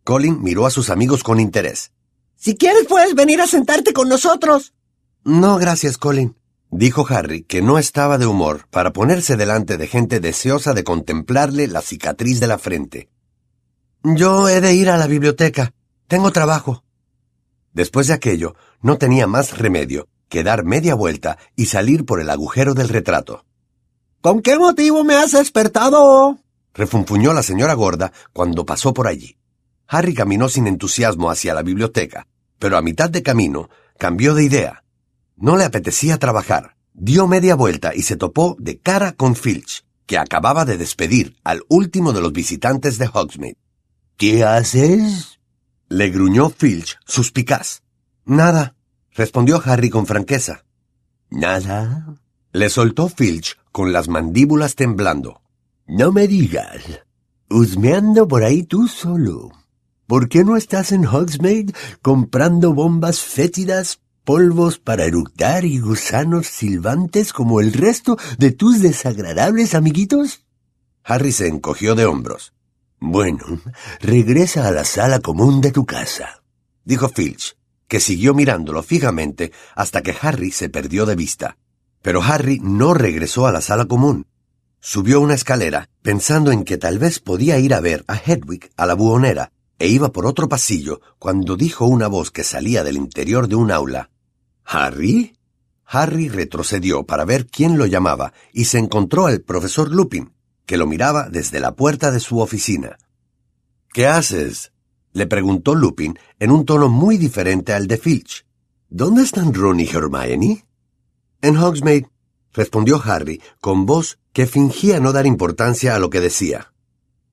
Colin 0.04 0.42
miró 0.42 0.66
a 0.66 0.70
sus 0.70 0.90
amigos 0.90 1.22
con 1.22 1.40
interés. 1.40 1.92
Si 2.36 2.58
quieres 2.58 2.84
puedes 2.86 3.14
venir 3.14 3.40
a 3.40 3.46
sentarte 3.46 3.94
con 3.94 4.10
nosotros. 4.10 4.74
No, 5.24 5.56
gracias, 5.56 5.96
Colin, 5.96 6.36
dijo 6.70 7.06
Harry, 7.08 7.42
que 7.42 7.62
no 7.62 7.78
estaba 7.78 8.18
de 8.18 8.26
humor 8.26 8.68
para 8.70 8.92
ponerse 8.92 9.36
delante 9.36 9.78
de 9.78 9.86
gente 9.86 10.20
deseosa 10.20 10.74
de 10.74 10.84
contemplarle 10.84 11.68
la 11.68 11.80
cicatriz 11.80 12.38
de 12.38 12.48
la 12.48 12.58
frente. 12.58 13.08
Yo 14.02 14.50
he 14.50 14.60
de 14.60 14.74
ir 14.74 14.90
a 14.90 14.98
la 14.98 15.06
biblioteca. 15.06 15.72
Tengo 16.06 16.32
trabajo. 16.32 16.84
Después 17.76 18.06
de 18.06 18.14
aquello, 18.14 18.56
no 18.80 18.96
tenía 18.96 19.26
más 19.26 19.58
remedio 19.58 20.08
que 20.30 20.42
dar 20.42 20.64
media 20.64 20.94
vuelta 20.94 21.36
y 21.56 21.66
salir 21.66 22.06
por 22.06 22.22
el 22.22 22.30
agujero 22.30 22.72
del 22.72 22.88
retrato. 22.88 23.44
¿Con 24.22 24.40
qué 24.40 24.58
motivo 24.58 25.04
me 25.04 25.14
has 25.14 25.32
despertado? 25.32 26.38
refunfuñó 26.72 27.34
la 27.34 27.42
señora 27.42 27.74
gorda 27.74 28.12
cuando 28.32 28.64
pasó 28.64 28.94
por 28.94 29.06
allí. 29.06 29.36
Harry 29.88 30.14
caminó 30.14 30.48
sin 30.48 30.66
entusiasmo 30.66 31.30
hacia 31.30 31.52
la 31.52 31.62
biblioteca, 31.62 32.26
pero 32.58 32.78
a 32.78 32.82
mitad 32.82 33.10
de 33.10 33.22
camino 33.22 33.68
cambió 33.98 34.34
de 34.34 34.44
idea. 34.44 34.82
No 35.36 35.58
le 35.58 35.64
apetecía 35.64 36.16
trabajar. 36.16 36.76
Dio 36.94 37.26
media 37.26 37.56
vuelta 37.56 37.94
y 37.94 38.04
se 38.04 38.16
topó 38.16 38.56
de 38.58 38.78
cara 38.78 39.12
con 39.12 39.36
Filch, 39.36 39.84
que 40.06 40.16
acababa 40.16 40.64
de 40.64 40.78
despedir 40.78 41.36
al 41.44 41.62
último 41.68 42.14
de 42.14 42.22
los 42.22 42.32
visitantes 42.32 42.96
de 42.96 43.10
Hogsmeade. 43.12 43.58
¿Qué 44.16 44.44
haces? 44.44 45.35
Le 45.88 46.10
gruñó 46.10 46.50
Filch, 46.50 46.98
suspicaz. 47.06 47.82
Nada, 48.24 48.74
respondió 49.12 49.62
Harry 49.64 49.88
con 49.88 50.04
franqueza. 50.04 50.64
¿Nada? 51.30 52.16
Le 52.52 52.70
soltó 52.70 53.08
Filch 53.08 53.56
con 53.70 53.92
las 53.92 54.08
mandíbulas 54.08 54.74
temblando. 54.74 55.42
No 55.86 56.10
me 56.10 56.26
digas. 56.26 56.82
Husmeando 57.48 58.26
por 58.26 58.42
ahí 58.42 58.64
tú 58.64 58.88
solo. 58.88 59.52
¿Por 60.08 60.28
qué 60.28 60.42
no 60.42 60.56
estás 60.56 60.90
en 60.90 61.06
Hogsmeade 61.06 61.72
comprando 62.02 62.74
bombas 62.74 63.20
fétidas, 63.20 64.00
polvos 64.24 64.78
para 64.78 65.04
eructar 65.04 65.64
y 65.64 65.78
gusanos 65.78 66.48
silbantes 66.48 67.32
como 67.32 67.60
el 67.60 67.72
resto 67.72 68.16
de 68.38 68.50
tus 68.50 68.82
desagradables 68.82 69.76
amiguitos? 69.76 70.44
Harry 71.04 71.30
se 71.30 71.46
encogió 71.46 71.94
de 71.94 72.06
hombros. 72.06 72.55
Bueno, 72.98 73.44
regresa 74.00 74.66
a 74.66 74.70
la 74.70 74.84
sala 74.84 75.20
común 75.20 75.60
de 75.60 75.70
tu 75.70 75.84
casa, 75.84 76.42
dijo 76.84 77.08
Filch, 77.08 77.56
que 77.88 78.00
siguió 78.00 78.34
mirándolo 78.34 78.82
fijamente 78.82 79.52
hasta 79.74 80.02
que 80.02 80.14
Harry 80.20 80.50
se 80.50 80.68
perdió 80.68 81.06
de 81.06 81.14
vista. 81.14 81.58
Pero 82.02 82.22
Harry 82.22 82.58
no 82.62 82.94
regresó 82.94 83.46
a 83.46 83.52
la 83.52 83.60
sala 83.60 83.86
común. 83.86 84.26
Subió 84.80 85.20
una 85.20 85.34
escalera, 85.34 85.88
pensando 86.02 86.52
en 86.52 86.64
que 86.64 86.78
tal 86.78 86.98
vez 86.98 87.18
podía 87.18 87.58
ir 87.58 87.74
a 87.74 87.80
ver 87.80 88.04
a 88.06 88.16
Hedwig 88.16 88.70
a 88.76 88.86
la 88.86 88.94
buhonera, 88.94 89.52
e 89.78 89.88
iba 89.88 90.12
por 90.12 90.26
otro 90.26 90.48
pasillo 90.48 91.00
cuando 91.18 91.56
dijo 91.56 91.86
una 91.86 92.08
voz 92.08 92.30
que 92.30 92.44
salía 92.44 92.82
del 92.82 92.96
interior 92.96 93.48
de 93.48 93.56
un 93.56 93.70
aula. 93.70 94.10
¿Harry? 94.64 95.36
Harry 95.84 96.28
retrocedió 96.28 97.04
para 97.04 97.24
ver 97.24 97.46
quién 97.46 97.78
lo 97.78 97.86
llamaba 97.86 98.32
y 98.52 98.64
se 98.64 98.78
encontró 98.78 99.26
al 99.26 99.40
profesor 99.40 99.90
Lupin, 99.90 100.32
que 100.66 100.76
lo 100.76 100.86
miraba 100.86 101.28
desde 101.30 101.60
la 101.60 101.74
puerta 101.74 102.10
de 102.10 102.20
su 102.20 102.40
oficina. 102.40 102.98
¿Qué 103.92 104.06
haces? 104.06 104.72
le 105.12 105.26
preguntó 105.26 105.74
Lupin 105.74 106.18
en 106.38 106.50
un 106.50 106.66
tono 106.66 106.90
muy 106.90 107.16
diferente 107.16 107.72
al 107.72 107.86
de 107.86 107.96
Filch. 107.96 108.44
¿Dónde 108.90 109.22
están 109.22 109.54
Ron 109.54 109.80
y 109.80 109.88
Hermione? 109.88 110.66
En 111.40 111.56
Hogsmeade, 111.56 112.10
respondió 112.52 113.00
Harry 113.02 113.40
con 113.60 113.86
voz 113.86 114.18
que 114.32 114.46
fingía 114.46 115.00
no 115.00 115.12
dar 115.12 115.24
importancia 115.24 115.94
a 115.94 115.98
lo 115.98 116.10
que 116.10 116.20
decía. 116.20 116.72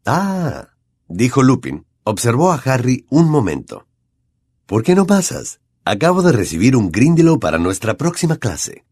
Ah, 0.05 0.69
dijo 1.07 1.43
Lupin. 1.43 1.85
Observó 2.05 2.51
a 2.51 2.55
Harry 2.55 3.05
un 3.09 3.29
momento. 3.29 3.87
¿Por 4.65 4.83
qué 4.83 4.93
no 4.93 5.05
pasas? 5.05 5.61
Acabo 5.85 6.21
de 6.21 6.33
recibir 6.33 6.75
un 6.75 6.91
Grindylow 6.91 7.39
para 7.39 7.57
nuestra 7.57 7.95
próxima 7.95 8.35
clase. 8.35 8.83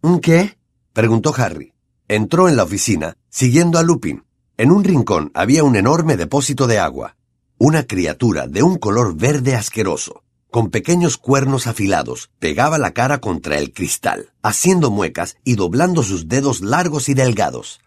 ¿Un 0.00 0.20
qué? 0.20 0.56
preguntó 0.94 1.34
Harry. 1.36 1.73
Entró 2.08 2.48
en 2.50 2.56
la 2.56 2.64
oficina, 2.64 3.16
siguiendo 3.30 3.78
a 3.78 3.82
Lupin. 3.82 4.24
En 4.58 4.70
un 4.70 4.84
rincón 4.84 5.30
había 5.34 5.64
un 5.64 5.74
enorme 5.74 6.16
depósito 6.16 6.66
de 6.66 6.78
agua. 6.78 7.16
Una 7.56 7.86
criatura 7.86 8.46
de 8.46 8.62
un 8.62 8.76
color 8.76 9.16
verde 9.16 9.54
asqueroso, 9.54 10.22
con 10.50 10.70
pequeños 10.70 11.16
cuernos 11.16 11.66
afilados, 11.66 12.30
pegaba 12.38 12.76
la 12.76 12.92
cara 12.92 13.18
contra 13.18 13.58
el 13.58 13.72
cristal, 13.72 14.32
haciendo 14.42 14.90
muecas 14.90 15.38
y 15.44 15.54
doblando 15.54 16.02
sus 16.02 16.28
dedos 16.28 16.60
largos 16.60 17.08
y 17.08 17.14
delgados. 17.14 17.80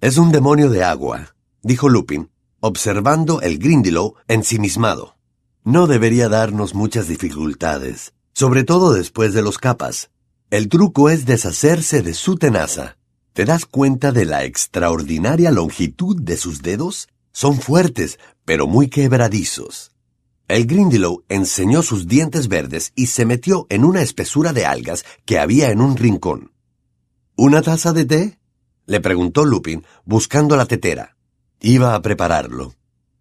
Es 0.00 0.16
un 0.16 0.30
demonio 0.30 0.70
de 0.70 0.84
agua, 0.84 1.34
dijo 1.60 1.88
Lupin, 1.88 2.30
observando 2.60 3.40
el 3.40 3.58
Grindylow 3.58 4.14
ensimismado. 4.28 5.16
No 5.64 5.88
debería 5.88 6.28
darnos 6.28 6.74
muchas 6.74 7.08
dificultades, 7.08 8.14
sobre 8.32 8.62
todo 8.62 8.92
después 8.92 9.34
de 9.34 9.42
los 9.42 9.58
capas. 9.58 10.10
El 10.50 10.68
truco 10.68 11.10
es 11.10 11.26
deshacerse 11.26 12.02
de 12.02 12.14
su 12.14 12.36
tenaza. 12.36 12.96
¿Te 13.34 13.44
das 13.44 13.66
cuenta 13.66 14.12
de 14.12 14.26
la 14.26 14.44
extraordinaria 14.44 15.50
longitud 15.50 16.22
de 16.22 16.36
sus 16.36 16.62
dedos? 16.62 17.08
Son 17.32 17.58
fuertes, 17.58 18.20
pero 18.44 18.68
muy 18.68 18.86
quebradizos. 18.86 19.90
El 20.46 20.66
Grindylow 20.66 21.24
enseñó 21.28 21.82
sus 21.82 22.06
dientes 22.06 22.46
verdes 22.46 22.92
y 22.94 23.06
se 23.06 23.26
metió 23.26 23.66
en 23.70 23.84
una 23.84 24.02
espesura 24.02 24.52
de 24.52 24.66
algas 24.66 25.04
que 25.24 25.40
había 25.40 25.72
en 25.72 25.80
un 25.80 25.96
rincón. 25.96 26.52
¿Una 27.34 27.60
taza 27.60 27.92
de 27.92 28.04
té? 28.04 28.38
le 28.86 29.00
preguntó 29.00 29.44
Lupin, 29.44 29.84
buscando 30.04 30.56
la 30.56 30.66
tetera. 30.66 31.16
Iba 31.58 31.96
a 31.96 32.02
prepararlo. 32.02 32.76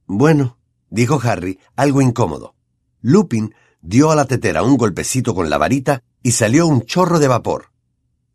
Bueno, 0.05 0.59
dijo 0.91 1.19
Harry, 1.23 1.57
algo 1.75 2.03
incómodo. 2.03 2.53
Lupin 3.01 3.55
dio 3.81 4.11
a 4.11 4.15
la 4.15 4.25
tetera 4.25 4.61
un 4.61 4.77
golpecito 4.77 5.33
con 5.33 5.49
la 5.49 5.57
varita 5.57 6.03
y 6.21 6.33
salió 6.33 6.67
un 6.67 6.83
chorro 6.83 7.17
de 7.17 7.29
vapor. 7.29 7.71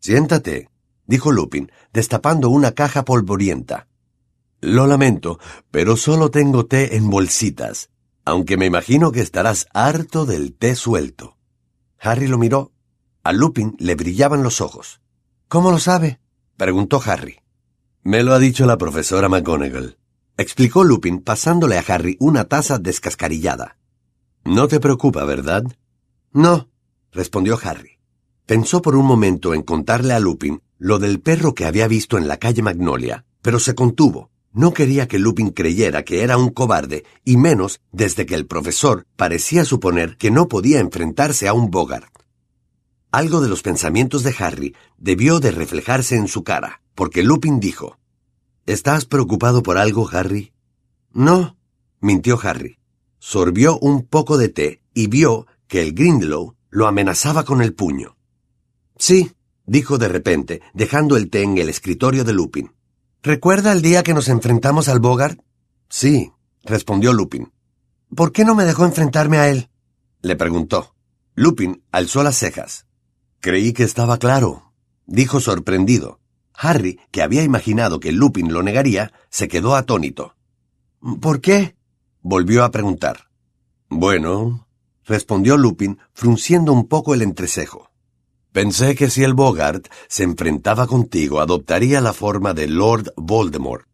Siéntate, 0.01 0.71
dijo 1.09 1.33
Lupin, 1.33 1.73
destapando 1.93 2.51
una 2.51 2.73
caja 2.73 3.05
polvorienta. 3.05 3.89
Lo 4.61 4.87
lamento, 4.87 5.41
pero 5.73 5.97
solo 5.97 6.31
tengo 6.31 6.67
té 6.67 6.97
en 6.97 7.11
bolsitas, 7.11 7.91
aunque 8.25 8.57
me 8.57 8.67
imagino 8.67 9.11
que 9.11 9.21
estarás 9.21 9.67
harto 9.73 10.27
del 10.27 10.53
té 10.53 10.77
suelto. 10.77 11.37
Harry 11.99 12.29
lo 12.29 12.39
miró. 12.39 12.73
A 13.25 13.33
Lupin 13.33 13.75
le 13.79 13.95
brillaban 13.95 14.43
los 14.43 14.61
ojos. 14.61 15.01
¿Cómo 15.49 15.71
lo 15.71 15.79
sabe? 15.79 16.21
preguntó 16.57 17.01
Harry. 17.05 17.41
Me 18.03 18.23
lo 18.23 18.35
ha 18.35 18.39
dicho 18.39 18.67
la 18.67 18.79
profesora 18.79 19.29
McGonagall, 19.29 19.99
explicó 20.37 20.85
Lupin 20.85 21.21
pasándole 21.21 21.79
a 21.79 21.85
Harry 21.89 22.17
una 22.21 22.45
taza 22.45 22.79
descascarillada. 22.79 23.79
No 24.45 24.69
te 24.69 24.79
preocupa, 24.79 25.25
¿verdad? 25.25 25.65
No, 26.33 26.69
respondió 27.13 27.59
Harry. 27.63 27.99
Pensó 28.47 28.83
por 28.83 28.95
un 28.95 29.07
momento 29.07 29.55
en 29.55 29.63
contarle 29.63 30.15
a 30.15 30.21
Lupin 30.21 30.63
lo 30.79 30.99
del 30.99 31.21
perro 31.21 31.55
que 31.55 31.67
había 31.67 31.89
visto 31.89 32.19
en 32.19 32.29
la 32.29 32.39
calle 32.39 32.63
Magnolia, 32.63 33.25
pero 33.43 33.59
se 33.59 33.75
contuvo. 33.75 34.31
No 34.53 34.73
quería 34.73 35.07
que 35.07 35.19
Lupin 35.19 35.51
creyera 35.51 36.05
que 36.05 36.23
era 36.23 36.39
un 36.39 36.51
cobarde, 36.51 37.05
y 37.25 37.37
menos 37.37 37.81
desde 37.93 38.27
que 38.27 38.35
el 38.35 38.47
profesor 38.47 39.07
parecía 39.17 39.65
suponer 39.65 40.17
que 40.17 40.31
no 40.31 40.49
podía 40.49 40.81
enfrentarse 40.81 41.49
a 41.49 41.53
un 41.53 41.71
Bogart. 41.71 42.13
Algo 43.11 43.41
de 43.41 43.49
los 43.49 43.63
pensamientos 43.63 44.23
de 44.23 44.35
Harry 44.39 44.75
debió 44.97 45.41
de 45.41 45.51
reflejarse 45.51 46.17
en 46.17 46.29
su 46.29 46.45
cara, 46.45 46.83
porque 46.95 47.23
Lupin 47.23 47.61
dijo, 47.61 47.99
¿Estás 48.67 49.07
preocupado 49.07 49.63
por 49.63 49.79
algo, 49.79 50.09
Harry? 50.11 50.53
No, 51.13 51.57
mintió 52.01 52.39
Harry. 52.43 52.79
Sorbió 53.19 53.79
un 53.79 54.07
poco 54.07 54.39
de 54.39 54.49
té 54.49 54.83
y 54.95 55.07
vio 55.07 55.47
que 55.67 55.83
el 55.83 55.93
Grindelow 55.93 56.55
lo 56.71 56.87
amenazaba 56.87 57.45
con 57.45 57.63
el 57.63 57.75
puño. 57.75 58.17
Sí, 58.99 59.33
dijo 59.69 59.99
de 59.99 60.09
repente, 60.09 60.63
dejando 60.75 61.17
el 61.17 61.31
té 61.31 61.43
en 61.43 61.59
el 61.59 61.69
escritorio 61.69 62.25
de 62.25 62.33
Lupin. 62.33 62.73
¿Recuerda 63.23 63.73
el 63.73 63.83
día 63.83 64.03
que 64.03 64.15
nos 64.15 64.29
enfrentamos 64.29 64.89
al 64.89 64.99
Bogart? 64.99 65.41
Sí, 65.89 66.33
respondió 66.65 67.13
Lupin. 67.13 67.53
¿Por 68.15 68.33
qué 68.33 68.45
no 68.45 68.55
me 68.55 68.65
dejó 68.65 68.85
enfrentarme 68.85 69.39
a 69.39 69.49
él? 69.49 69.69
le 70.23 70.35
preguntó. 70.35 70.95
Lupin 71.35 71.85
alzó 71.93 72.23
las 72.23 72.37
cejas. 72.37 72.87
Creí 73.41 73.73
que 73.73 73.85
estaba 73.85 74.19
claro, 74.19 74.73
dijo 75.07 75.41
sorprendido. 75.41 76.19
Harry, 76.55 76.99
que 77.13 77.23
había 77.23 77.45
imaginado 77.45 78.01
que 78.01 78.11
Lupin 78.11 78.53
lo 78.53 78.65
negaría, 78.65 79.13
se 79.31 79.47
quedó 79.47 79.77
atónito. 79.77 80.35
¿Por 81.21 81.41
qué? 81.41 81.77
volvió 82.21 82.65
a 82.65 82.71
preguntar. 82.71 83.29
Bueno, 83.89 84.67
respondió 85.05 85.57
Lupin, 85.57 85.99
frunciendo 86.13 86.73
un 86.73 86.89
poco 86.89 87.15
el 87.15 87.23
entrecejo. 87.23 87.91
Pensé 88.53 88.95
que 88.95 89.11
si 89.11 89.23
el 89.25 89.35
Bogart 89.35 89.89
se 90.09 90.25
enfrentaba 90.25 90.87
contigo 90.87 91.41
adoptaría 91.41 92.01
la 92.01 92.13
forma 92.13 92.55
de 92.55 92.67
Lord 92.67 93.13
Voldemort. 93.17 93.87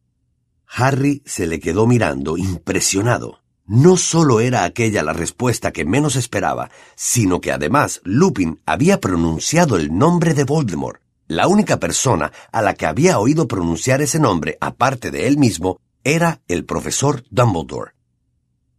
Harry 0.66 1.22
se 1.26 1.46
le 1.46 1.60
quedó 1.60 1.86
mirando, 1.86 2.36
impresionado. 2.36 3.40
No 3.66 3.96
solo 3.96 4.40
era 4.40 4.64
aquella 4.64 5.02
la 5.02 5.12
respuesta 5.12 5.72
que 5.72 5.84
menos 5.84 6.16
esperaba, 6.16 6.70
sino 6.96 7.40
que 7.40 7.50
además 7.50 8.00
Lupin 8.04 8.60
había 8.66 9.00
pronunciado 9.00 9.76
el 9.76 9.96
nombre 9.96 10.34
de 10.34 10.44
Voldemort. 10.44 11.00
La 11.26 11.48
única 11.48 11.80
persona 11.80 12.32
a 12.52 12.60
la 12.60 12.74
que 12.74 12.86
había 12.86 13.18
oído 13.18 13.48
pronunciar 13.48 14.02
ese 14.02 14.20
nombre, 14.20 14.58
aparte 14.60 15.10
de 15.10 15.26
él 15.26 15.38
mismo, 15.38 15.80
era 16.04 16.42
el 16.48 16.66
profesor 16.66 17.24
Dumbledore. 17.30 17.92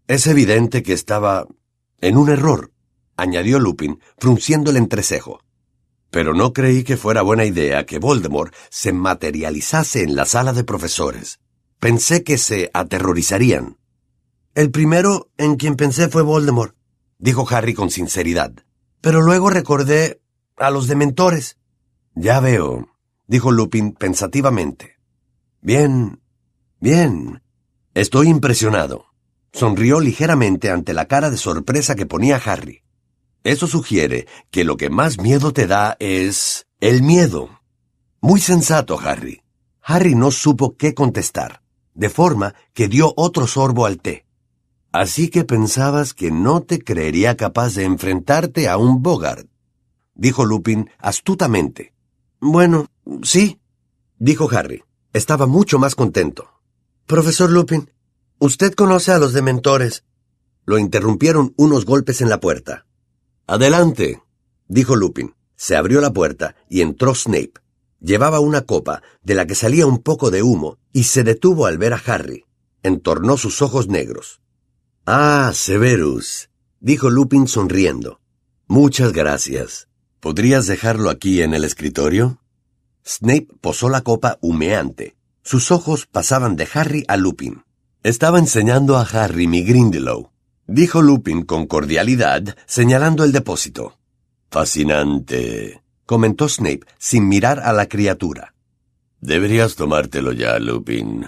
Es 0.08 0.28
evidente 0.28 0.84
que 0.84 0.94
estaba 0.94 1.48
en 2.00 2.18
un 2.18 2.30
error, 2.30 2.72
añadió 3.18 3.60
Lupin, 3.60 4.00
frunciendo 4.20 4.70
el 4.70 4.78
entrecejo. 4.78 5.40
Pero 6.10 6.34
no 6.34 6.54
creí 6.54 6.84
que 6.84 6.98
fuera 6.98 7.22
buena 7.22 7.46
idea 7.46 7.86
que 7.86 8.00
Voldemort 8.00 8.54
se 8.70 8.94
materializase 8.94 10.04
en 10.04 10.15
la 10.15 10.26
sala 10.26 10.54
de 10.54 10.63
profesores. 10.63 11.39
Pensé 11.80 12.24
que 12.24 12.38
se 12.38 12.72
aterrorizarían. 12.74 13.78
El 14.54 14.72
primero 14.72 15.30
en 15.38 15.58
quien 15.58 15.76
pensé 15.76 16.08
fue 16.08 16.22
Voldemort, 16.22 16.76
dijo 17.18 17.46
Harry 17.50 17.74
con 17.74 17.89
sinceridad. 17.89 18.54
Pero 19.02 19.22
luego 19.22 19.50
recordé 19.50 20.22
a 20.56 20.72
los 20.72 20.88
dementores. 20.88 21.58
Ya 22.15 22.39
veo, 22.39 22.88
dijo 23.28 23.52
Lupin 23.52 23.91
pensativamente. 23.91 24.96
Bien, 25.62 26.22
bien. 26.80 27.41
Estoy 27.94 28.30
impresionado. 28.30 29.08
Sonrió 29.52 30.00
ligeramente 30.00 30.70
ante 30.70 30.94
la 30.94 31.06
cara 31.06 31.30
de 31.30 31.38
sorpresa 31.38 31.96
que 31.96 32.06
ponía 32.06 32.38
Harry. 32.38 32.85
Eso 33.45 33.67
sugiere 33.67 34.25
que 34.49 34.63
lo 34.63 34.75
que 34.75 34.89
más 34.89 35.19
miedo 35.19 35.53
te 35.53 35.67
da 35.67 35.97
es 35.99 36.65
el 36.81 37.03
miedo. 37.03 37.62
Muy 38.19 38.41
sensato, 38.41 38.99
Harry. 38.99 39.43
Harry 39.84 40.15
no 40.15 40.31
supo 40.31 40.75
qué 40.77 40.95
contestar, 40.95 41.62
de 41.93 42.10
forma 42.10 42.55
que 42.73 42.88
dio 42.88 43.13
otro 43.15 43.45
sorbo 43.45 43.86
al 43.86 43.99
té. 43.99 44.25
Así 44.91 45.29
que 45.29 45.43
pensabas 45.43 46.15
que 46.15 46.31
no 46.31 46.63
te 46.63 46.84
creería 46.84 47.38
capaz 47.38 47.75
de 47.75 47.84
enfrentarte 47.84 48.67
a 48.67 48.77
un 48.77 49.03
Bogart, 49.03 49.47
dijo 50.15 50.43
Lupin 50.43 50.89
astutamente. 50.97 51.93
Bueno, 52.39 52.88
sí, 53.21 53.60
dijo 54.17 54.49
Harry. 54.51 54.84
Estaba 55.13 55.45
mucho 55.45 55.77
más 55.77 55.93
contento. 55.93 56.49
Profesor 57.05 57.51
Lupin, 57.51 57.91
usted 58.39 58.73
conoce 58.73 59.12
a 59.12 59.19
los 59.19 59.34
dementores. 59.34 60.03
Lo 60.65 60.79
interrumpieron 60.79 61.53
unos 61.58 61.86
golpes 61.86 62.21
en 62.21 62.29
la 62.29 62.39
puerta. 62.39 62.85
Adelante, 63.47 64.21
dijo 64.67 64.95
Lupin. 64.95 65.36
Se 65.55 65.75
abrió 65.75 66.01
la 66.01 66.12
puerta 66.12 66.55
y 66.69 66.81
entró 66.81 67.15
Snape. 67.15 67.53
Llevaba 68.01 68.39
una 68.39 68.62
copa 68.62 69.01
de 69.23 69.36
la 69.36 69.47
que 69.47 69.55
salía 69.55 69.88
un 69.88 69.99
poco 69.99 70.29
de 70.31 70.43
humo 70.43 70.77
y 70.91 71.03
se 71.03 71.23
detuvo 71.23 71.65
al 71.65 71.77
ver 71.77 71.93
a 71.93 72.01
Harry. 72.05 72.45
Entornó 72.84 73.38
sus 73.38 73.62
ojos 73.62 73.88
negros. 73.88 74.41
Ah, 75.05 75.51
Severus, 75.53 76.49
dijo 76.79 77.10
Lupin 77.10 77.47
sonriendo. 77.47 78.19
Muchas 78.67 79.13
gracias. 79.13 79.88
¿Podrías 80.19 80.67
dejarlo 80.67 81.10
aquí 81.10 81.41
en 81.41 81.53
el 81.53 81.63
escritorio? 81.63 82.41
Snape 83.05 83.47
posó 83.62 83.89
la 83.89 84.01
copa 84.01 84.39
humeante. 84.41 85.15
Sus 85.43 85.71
ojos 85.71 86.08
pasaban 86.08 86.55
de 86.55 86.67
Harry 86.73 87.05
a 87.08 87.17
Lupin. 87.17 87.63
Estaba 88.01 88.39
enseñando 88.39 88.97
a 88.97 89.03
Harry 89.03 89.47
mi 89.47 89.63
Grindelow, 89.63 90.31
dijo 90.67 91.01
Lupin 91.01 91.43
con 91.43 91.67
cordialidad, 91.67 92.58
señalando 92.65 93.23
el 93.23 93.32
depósito. 93.32 93.97
Fascinante, 94.49 95.82
comentó 96.06 96.47
Snape 96.47 96.82
sin 96.97 97.28
mirar 97.28 97.60
a 97.60 97.73
la 97.73 97.88
criatura. 97.88 98.54
Deberías 99.19 99.75
tomártelo 99.75 100.32
ya, 100.32 100.60
Lupin. 100.60 101.28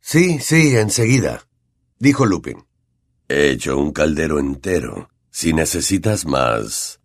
Sí, 0.00 0.38
sí, 0.40 0.76
enseguida, 0.76 1.46
dijo 1.98 2.26
Lupin. 2.26 2.64
He 3.28 3.50
hecho 3.50 3.78
un 3.78 3.92
caldero 3.92 4.38
entero. 4.38 5.08
Si 5.30 5.54
necesitas 5.54 6.26
más. 6.26 7.00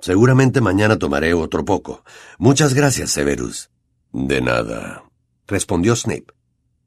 Seguramente 0.00 0.60
mañana 0.60 0.98
tomaré 0.98 1.32
otro 1.32 1.64
poco. 1.64 2.04
Muchas 2.38 2.74
gracias, 2.74 3.12
Severus. 3.12 3.70
De 4.12 4.40
nada, 4.40 5.04
respondió 5.46 5.94
Snape. 5.94 6.26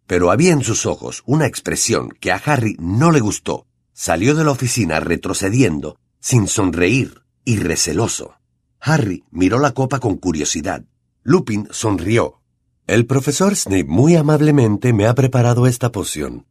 Pero 0.05 0.31
había 0.31 0.51
en 0.51 0.63
sus 0.63 0.85
ojos 0.85 1.23
una 1.25 1.47
expresión 1.47 2.09
que 2.19 2.33
a 2.33 2.41
Harry 2.45 2.75
no 2.77 3.11
le 3.11 3.21
gustó. 3.21 3.67
Salió 3.97 4.35
de 4.35 4.43
la 4.43 4.51
oficina 4.51 4.99
retrocediendo, 4.99 5.97
sin 6.19 6.49
sonreír 6.49 7.21
y 7.45 7.59
receloso. 7.59 8.35
Harry 8.81 9.23
miró 9.31 9.57
la 9.57 9.71
copa 9.71 10.01
con 10.01 10.17
curiosidad. 10.17 10.83
Lupin 11.23 11.69
sonrió. 11.71 12.41
El 12.87 13.05
profesor 13.05 13.55
Snape 13.55 13.85
muy 13.85 14.17
amablemente 14.17 14.91
me 14.91 15.07
ha 15.07 15.15
preparado 15.15 15.65
esta 15.65 15.93
poción, 15.93 16.45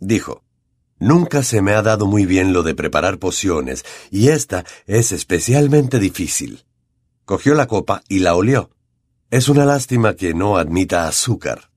dijo. 0.00 0.42
Nunca 0.98 1.44
se 1.44 1.62
me 1.62 1.74
ha 1.74 1.82
dado 1.82 2.06
muy 2.06 2.26
bien 2.26 2.52
lo 2.52 2.64
de 2.64 2.74
preparar 2.74 3.18
pociones, 3.18 3.84
y 4.10 4.28
esta 4.28 4.64
es 4.86 5.12
especialmente 5.12 6.00
difícil. 6.00 6.64
Cogió 7.24 7.54
la 7.54 7.68
copa 7.68 8.02
y 8.08 8.18
la 8.18 8.34
olió. 8.34 8.70
Es 9.30 9.48
una 9.48 9.64
lástima 9.64 10.16
que 10.16 10.34
no 10.34 10.56
admita 10.56 11.06
azúcar. 11.06 11.70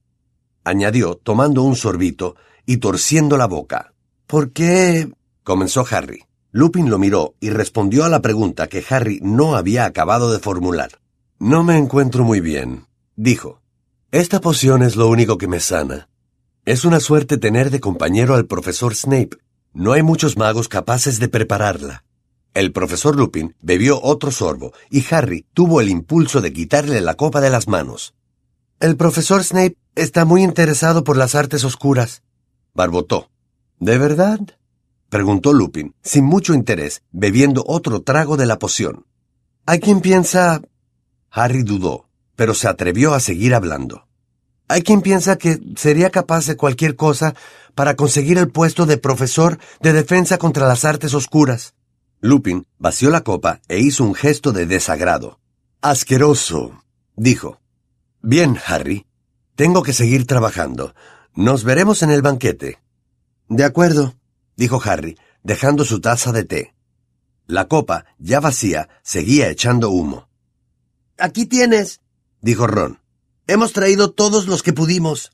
Añadió, 0.63 1.17
tomando 1.21 1.62
un 1.62 1.76
sorbito 1.76 2.36
y 2.65 2.78
torciendo 2.78 3.38
la 3.38 3.45
boca. 3.45 3.93
¿Por 4.34 4.52
qué? 4.52 5.13
comenzó 5.43 5.86
Harry. 5.91 6.24
Lupin 6.52 6.89
lo 6.89 6.98
miró 6.98 7.36
y 7.39 7.52
respondió 7.52 8.04
a 8.04 8.10
la 8.10 8.24
pregunta 8.24 8.65
que 8.65 8.84
Harry 8.89 9.19
no 9.22 9.56
había 9.56 9.86
acabado 9.86 10.34
de 10.34 10.39
formular. 10.39 11.00
No 11.38 11.63
me 11.63 11.78
encuentro 11.78 12.24
muy 12.24 12.41
bien, 12.41 12.88
dijo. 13.15 13.62
Esta 14.10 14.41
poción 14.41 14.82
es 14.82 14.96
lo 14.96 15.08
único 15.08 15.38
que 15.38 15.48
me 15.48 15.60
sana. 15.60 16.10
Es 16.65 16.84
una 16.84 17.00
suerte 17.00 17.38
tener 17.38 17.69
de 17.69 17.80
compañero 17.80 18.34
al 18.34 18.48
profesor 18.48 18.96
Snape. 18.96 19.38
No 19.72 19.91
hay 19.91 20.02
muchos 20.02 20.36
magos 20.36 20.67
capaces 20.67 21.19
de 21.19 21.30
prepararla. 21.30 22.04
El 22.56 22.72
profesor 22.72 23.15
Lupin 23.15 23.56
bebió 23.62 24.02
otro 24.02 24.32
sorbo 24.32 24.74
y 24.89 25.06
Harry 25.12 25.46
tuvo 25.54 25.80
el 25.80 25.89
impulso 25.89 26.41
de 26.41 26.52
quitarle 26.52 27.02
la 27.02 27.13
copa 27.13 27.39
de 27.39 27.52
las 27.52 27.67
manos. 27.67 28.15
El 28.80 28.98
profesor 28.98 29.43
Snape 29.43 29.78
está 29.93 30.26
muy 30.26 30.41
interesado 30.41 31.04
por 31.04 31.17
las 31.17 31.36
artes 31.36 31.63
oscuras. 31.63 32.24
Barbotó. 32.74 33.30
¿De 33.84 33.98
verdad? 33.98 34.39
preguntó 35.10 35.52
Lupin, 35.52 35.93
sin 36.02 36.24
mucho 36.24 36.54
interés, 36.54 37.04
bebiendo 37.12 37.65
otro 37.67 38.02
trago 38.02 38.38
de 38.38 38.46
la 38.46 38.58
poción. 38.58 39.06
¿Hay 39.65 39.82
quien 39.82 40.00
piensa? 40.00 40.62
Harry 41.30 41.63
dudó, 41.63 42.08
pero 42.38 42.54
se 42.54 42.69
atrevió 42.69 43.13
a 43.13 43.19
seguir 43.19 43.54
hablando. 43.54 44.08
Hay 44.69 44.84
quien 44.84 45.02
piensa 45.02 45.36
que 45.36 45.60
sería 45.76 46.12
capaz 46.12 46.46
de 46.46 46.56
cualquier 46.56 46.96
cosa 46.96 47.36
para 47.76 47.98
conseguir 47.98 48.38
el 48.38 48.50
puesto 48.50 48.86
de 48.86 48.98
profesor 48.98 49.60
de 49.82 49.91
defensa 49.91 50.38
contra 50.38 50.65
las 50.65 50.86
artes 50.86 51.13
oscuras. 51.13 51.74
Lupin 52.22 52.65
vació 52.80 53.10
la 53.10 53.26
copa 53.26 53.60
e 53.67 53.80
hizo 53.80 54.06
un 54.06 54.15
gesto 54.15 54.54
de 54.54 54.65
desagrado. 54.65 55.41
Asqueroso, 55.82 56.86
dijo. 57.17 57.60
Bien, 58.22 58.58
Harry. 58.65 59.06
Tengo 59.56 59.84
que 59.84 59.91
seguir 59.91 60.26
trabajando. 60.26 60.96
Nos 61.36 61.65
veremos 61.65 62.02
en 62.02 62.12
el 62.12 62.22
banquete. 62.22 62.83
De 63.50 63.64
acuerdo, 63.64 64.16
dijo 64.56 64.82
Harry, 64.84 65.18
dejando 65.44 65.86
su 65.86 66.00
taza 66.00 66.32
de 66.32 66.44
té. 66.46 66.76
La 67.46 67.68
copa, 67.68 68.06
ya 68.18 68.40
vacía, 68.40 68.90
seguía 69.04 69.50
echando 69.50 69.90
humo. 69.90 70.30
Aquí 71.18 71.46
tienes, 71.46 72.02
dijo 72.42 72.68
Ron. 72.68 73.00
Hemos 73.48 73.74
traído 73.74 74.12
todos 74.12 74.48
los 74.48 74.64
que 74.64 74.74
pudimos. 74.74 75.32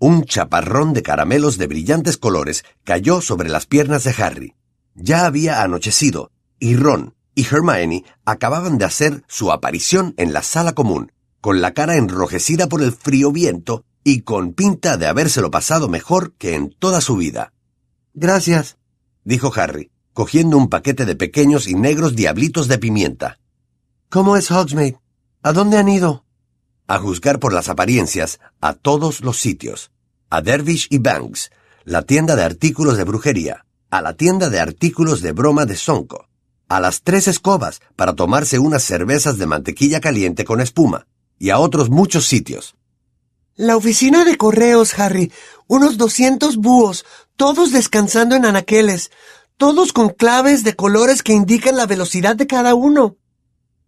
Un 0.00 0.24
chaparrón 0.24 0.92
de 0.92 1.02
caramelos 1.02 1.58
de 1.58 1.66
brillantes 1.68 2.16
colores 2.16 2.64
cayó 2.84 3.20
sobre 3.20 3.48
las 3.48 3.66
piernas 3.66 4.04
de 4.04 4.14
Harry. 4.22 4.54
Ya 4.94 5.26
había 5.26 5.62
anochecido, 5.62 6.32
y 6.58 6.76
Ron 6.76 7.14
y 7.34 7.46
Hermione 7.46 8.04
acababan 8.24 8.78
de 8.78 8.84
hacer 8.84 9.22
su 9.28 9.52
aparición 9.52 10.14
en 10.16 10.32
la 10.32 10.42
sala 10.42 10.72
común, 10.72 11.12
con 11.40 11.60
la 11.60 11.72
cara 11.72 11.96
enrojecida 11.96 12.68
por 12.68 12.82
el 12.82 12.92
frío 12.92 13.30
viento 13.30 13.84
y 14.08 14.22
con 14.22 14.54
pinta 14.54 14.96
de 14.96 15.06
habérselo 15.06 15.50
pasado 15.50 15.88
mejor 15.88 16.32
que 16.38 16.54
en 16.54 16.70
toda 16.70 17.02
su 17.02 17.16
vida. 17.16 17.52
Gracias, 18.14 18.78
dijo 19.22 19.52
Harry, 19.54 19.90
cogiendo 20.14 20.56
un 20.56 20.70
paquete 20.70 21.04
de 21.04 21.14
pequeños 21.14 21.68
y 21.68 21.74
negros 21.74 22.16
diablitos 22.16 22.68
de 22.68 22.78
pimienta. 22.78 23.38
¿Cómo 24.08 24.38
es 24.38 24.50
Hogsmeade? 24.50 24.98
¿A 25.42 25.52
dónde 25.52 25.76
han 25.76 25.90
ido? 25.90 26.24
a 26.88 26.98
juzgar 26.98 27.38
por 27.38 27.52
las 27.52 27.68
apariencias, 27.68 28.40
a 28.62 28.72
todos 28.72 29.20
los 29.20 29.36
sitios. 29.36 29.90
A 30.30 30.40
Dervish 30.40 30.88
y 30.88 30.96
Banks, 30.96 31.50
la 31.84 32.00
tienda 32.00 32.34
de 32.34 32.44
artículos 32.44 32.96
de 32.96 33.04
brujería, 33.04 33.66
a 33.90 34.00
la 34.00 34.14
tienda 34.14 34.48
de 34.48 34.58
artículos 34.58 35.20
de 35.20 35.32
broma 35.32 35.66
de 35.66 35.76
Sonko, 35.76 36.28
a 36.66 36.80
las 36.80 37.02
tres 37.02 37.28
escobas 37.28 37.82
para 37.94 38.14
tomarse 38.14 38.58
unas 38.58 38.82
cervezas 38.82 39.36
de 39.36 39.46
mantequilla 39.46 40.00
caliente 40.00 40.46
con 40.46 40.62
espuma, 40.62 41.06
y 41.38 41.50
a 41.50 41.58
otros 41.58 41.90
muchos 41.90 42.24
sitios. 42.24 42.74
La 43.58 43.76
oficina 43.76 44.24
de 44.24 44.36
correos, 44.36 44.96
Harry. 45.00 45.32
Unos 45.66 45.98
doscientos 45.98 46.58
búhos, 46.58 47.04
todos 47.34 47.72
descansando 47.72 48.36
en 48.36 48.44
anaqueles, 48.44 49.10
todos 49.56 49.92
con 49.92 50.10
claves 50.10 50.62
de 50.62 50.76
colores 50.76 51.24
que 51.24 51.32
indican 51.32 51.76
la 51.76 51.86
velocidad 51.86 52.36
de 52.36 52.46
cada 52.46 52.76
uno. 52.76 53.16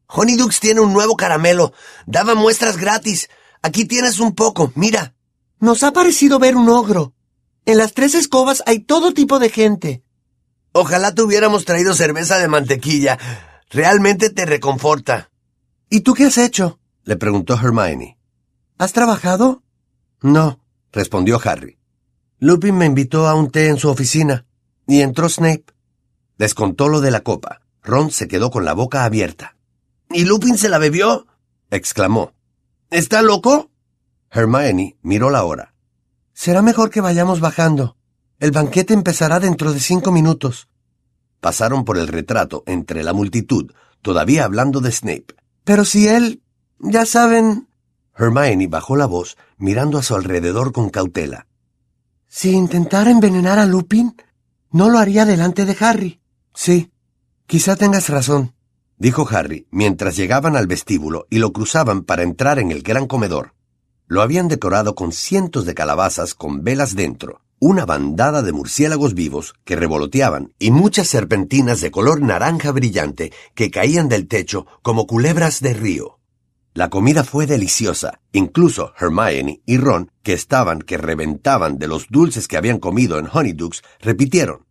Honeydukes 0.09 0.59
tiene 0.59 0.81
un 0.81 0.93
nuevo 0.93 1.15
caramelo. 1.17 1.73
Daba 2.05 2.35
muestras 2.35 2.79
gratis. 2.79 3.29
Aquí 3.63 3.85
tienes 3.85 4.19
un 4.19 4.35
poco, 4.35 4.73
mira. 4.75 5.15
Nos 5.61 5.85
ha 5.85 5.93
parecido 5.93 6.41
ver 6.41 6.57
un 6.57 6.69
ogro. 6.69 7.15
En 7.65 7.79
las 7.79 7.93
tres 7.93 8.17
escobas 8.17 8.65
hay 8.67 8.81
todo 8.81 9.15
tipo 9.15 9.39
de 9.39 9.51
gente. 9.51 10.03
Ojalá 10.73 11.15
te 11.15 11.23
hubiéramos 11.23 11.65
traído 11.65 11.95
cerveza 11.95 12.39
de 12.39 12.49
mantequilla. 12.49 13.19
Realmente 13.71 14.31
te 14.31 14.47
reconforta. 14.47 15.31
¿Y 15.89 16.01
tú 16.01 16.15
qué 16.15 16.25
has 16.25 16.39
hecho? 16.39 16.81
le 17.05 17.15
preguntó 17.17 17.55
Hermione. 17.55 18.20
¿Has 18.81 18.95
trabajado? 18.95 19.63
No, 20.23 20.59
respondió 20.91 21.39
Harry. 21.45 21.77
Lupin 22.39 22.79
me 22.79 22.87
invitó 22.87 23.29
a 23.29 23.35
un 23.35 23.51
té 23.51 23.69
en 23.69 23.77
su 23.77 23.91
oficina, 23.91 24.47
y 24.87 25.03
entró 25.03 25.29
Snape. 25.29 25.67
Les 26.39 26.55
contó 26.55 26.89
lo 26.89 27.03
de 27.03 27.11
la 27.11 27.21
copa. 27.21 27.61
Ron 27.83 28.11
se 28.11 28.27
quedó 28.27 28.51
con 28.51 28.65
la 28.65 28.73
boca 28.73 29.05
abierta. 29.05 29.55
¿Y 30.09 30.25
Lupin 30.25 30.57
se 30.57 30.71
la 30.71 30.79
bebió? 30.79 31.27
exclamó. 31.71 32.33
¿Está 32.89 33.21
loco? 33.21 33.71
Hermione 34.31 34.97
miró 35.03 35.29
la 35.29 35.45
hora. 35.45 35.75
Será 36.33 36.63
mejor 36.63 36.89
que 36.89 37.03
vayamos 37.03 37.41
bajando. 37.41 37.99
El 38.39 38.51
banquete 38.51 38.95
empezará 38.95 39.41
dentro 39.41 39.75
de 39.75 39.81
cinco 39.81 40.11
minutos. 40.11 40.71
Pasaron 41.41 41.85
por 41.85 41.99
el 41.99 42.09
retrato 42.09 42.63
entre 42.65 43.03
la 43.03 43.13
multitud, 43.13 43.75
todavía 44.01 44.45
hablando 44.47 44.81
de 44.81 44.91
Snape. 44.91 45.35
Pero 45.65 45.85
si 45.85 46.09
él... 46.09 46.43
ya 46.79 47.05
saben... 47.05 47.69
Hermione 48.21 48.67
bajó 48.67 48.97
la 48.97 49.07
voz, 49.07 49.39
mirando 49.57 49.97
a 49.97 50.03
su 50.03 50.15
alrededor 50.15 50.73
con 50.73 50.91
cautela. 50.91 51.47
Si 52.29 52.53
intentara 52.53 53.11
envenenar 53.11 53.59
a 53.59 53.65
Lupin, 53.65 54.15
no 54.71 54.91
lo 54.91 54.99
haría 54.99 55.25
delante 55.25 55.65
de 55.65 55.77
Harry. 55.81 56.21
Sí, 56.55 56.93
quizá 57.47 57.77
tengas 57.77 58.11
razón, 58.11 58.55
dijo 58.99 59.27
Harry 59.31 59.67
mientras 59.71 60.17
llegaban 60.17 60.55
al 60.55 60.67
vestíbulo 60.67 61.27
y 61.31 61.39
lo 61.39 61.53
cruzaban 61.53 62.03
para 62.03 62.23
entrar 62.23 62.59
en 62.59 62.71
el 62.71 62.83
gran 62.83 63.07
comedor. 63.07 63.55
Lo 64.07 64.23
habían 64.23 64.49
decorado 64.49 64.95
con 64.95 65.13
cientos 65.13 65.65
de 65.65 65.75
calabazas 65.75 66.35
con 66.35 66.63
velas 66.63 66.95
dentro, 66.95 67.41
una 67.59 67.87
bandada 67.87 68.43
de 68.43 68.53
murciélagos 68.53 69.15
vivos 69.15 69.55
que 69.65 69.77
revoloteaban 69.77 70.53
y 70.59 70.71
muchas 70.71 71.09
serpentinas 71.09 71.81
de 71.81 71.91
color 71.91 72.21
naranja 72.21 72.71
brillante 72.73 73.33
que 73.55 73.71
caían 73.71 74.09
del 74.09 74.29
techo 74.29 74.67
como 74.83 75.07
culebras 75.07 75.61
de 75.61 75.75
río. 75.75 76.20
La 76.73 76.89
comida 76.89 77.25
fue 77.25 77.47
deliciosa, 77.47 78.21
incluso 78.33 78.93
Hermione 78.99 79.61
y 79.67 79.77
Ron, 79.77 80.13
que 80.23 80.33
estaban 80.33 80.81
que 80.81 80.99
reventaban 80.99 81.79
de 81.79 81.89
los 81.89 82.07
dulces 82.09 82.47
que 82.47 82.57
habían 82.57 82.79
comido 82.79 83.19
en 83.19 83.29
Honeydukes, 83.31 83.83
repitieron. 83.99 84.67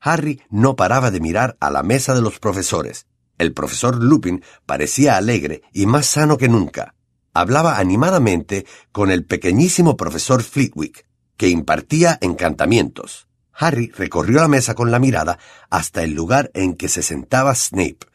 Harry 0.00 0.42
no 0.50 0.74
paraba 0.74 1.12
de 1.12 1.20
mirar 1.20 1.56
a 1.60 1.70
la 1.70 1.84
mesa 1.84 2.12
de 2.14 2.22
los 2.22 2.40
profesores. 2.40 3.06
El 3.38 3.52
profesor 3.52 4.02
Lupin 4.02 4.42
parecía 4.66 5.16
alegre 5.16 5.62
y 5.72 5.86
más 5.86 6.06
sano 6.06 6.38
que 6.38 6.48
nunca. 6.48 6.94
Hablaba 7.32 7.78
animadamente 7.78 8.66
con 8.90 9.10
el 9.10 9.24
pequeñísimo 9.24 9.96
profesor 9.96 10.42
Flitwick, 10.42 11.06
que 11.36 11.48
impartía 11.48 12.18
encantamientos. 12.20 13.28
Harry 13.52 13.92
recorrió 13.96 14.40
la 14.40 14.48
mesa 14.48 14.74
con 14.74 14.90
la 14.90 14.98
mirada 14.98 15.38
hasta 15.70 16.02
el 16.02 16.14
lugar 16.14 16.50
en 16.54 16.74
que 16.74 16.88
se 16.88 17.02
sentaba 17.02 17.54
Snape. 17.54 18.06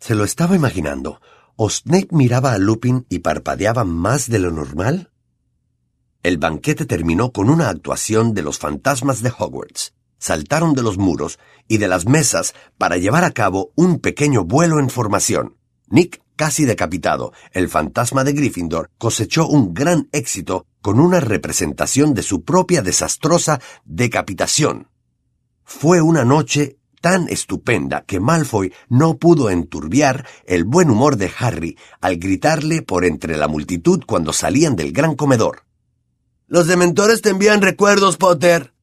Se 0.00 0.14
lo 0.14 0.24
estaba 0.24 0.56
imaginando. 0.56 1.20
¿O 1.62 1.68
Snape 1.68 2.08
miraba 2.12 2.54
a 2.54 2.58
Lupin 2.58 3.04
y 3.10 3.18
parpadeaba 3.18 3.84
más 3.84 4.30
de 4.30 4.38
lo 4.38 4.50
normal? 4.50 5.10
El 6.22 6.38
banquete 6.38 6.86
terminó 6.86 7.32
con 7.32 7.50
una 7.50 7.68
actuación 7.68 8.32
de 8.32 8.40
los 8.40 8.58
fantasmas 8.58 9.20
de 9.20 9.30
Hogwarts. 9.38 9.92
Saltaron 10.18 10.72
de 10.72 10.82
los 10.82 10.96
muros 10.96 11.38
y 11.68 11.76
de 11.76 11.86
las 11.86 12.06
mesas 12.06 12.54
para 12.78 12.96
llevar 12.96 13.24
a 13.24 13.32
cabo 13.32 13.72
un 13.74 13.98
pequeño 13.98 14.44
vuelo 14.44 14.80
en 14.80 14.88
formación. 14.88 15.58
Nick, 15.86 16.22
casi 16.34 16.64
decapitado, 16.64 17.34
el 17.52 17.68
fantasma 17.68 18.24
de 18.24 18.32
Gryffindor, 18.32 18.88
cosechó 18.96 19.46
un 19.46 19.74
gran 19.74 20.08
éxito 20.12 20.64
con 20.80 20.98
una 20.98 21.20
representación 21.20 22.14
de 22.14 22.22
su 22.22 22.42
propia 22.42 22.80
desastrosa 22.80 23.60
decapitación. 23.84 24.88
Fue 25.62 26.00
una 26.00 26.24
noche 26.24 26.79
tan 27.00 27.28
estupenda 27.28 28.02
que 28.02 28.20
Malfoy 28.20 28.72
no 28.88 29.16
pudo 29.16 29.50
enturbiar 29.50 30.26
el 30.46 30.64
buen 30.64 30.90
humor 30.90 31.16
de 31.16 31.30
Harry 31.38 31.78
al 32.00 32.16
gritarle 32.16 32.82
por 32.82 33.04
entre 33.04 33.36
la 33.36 33.48
multitud 33.48 34.02
cuando 34.06 34.32
salían 34.32 34.76
del 34.76 34.92
gran 34.92 35.16
comedor. 35.16 35.64
Los 36.46 36.66
dementores 36.66 37.22
te 37.22 37.30
envían 37.30 37.62
recuerdos, 37.62 38.16
Potter. 38.16 38.74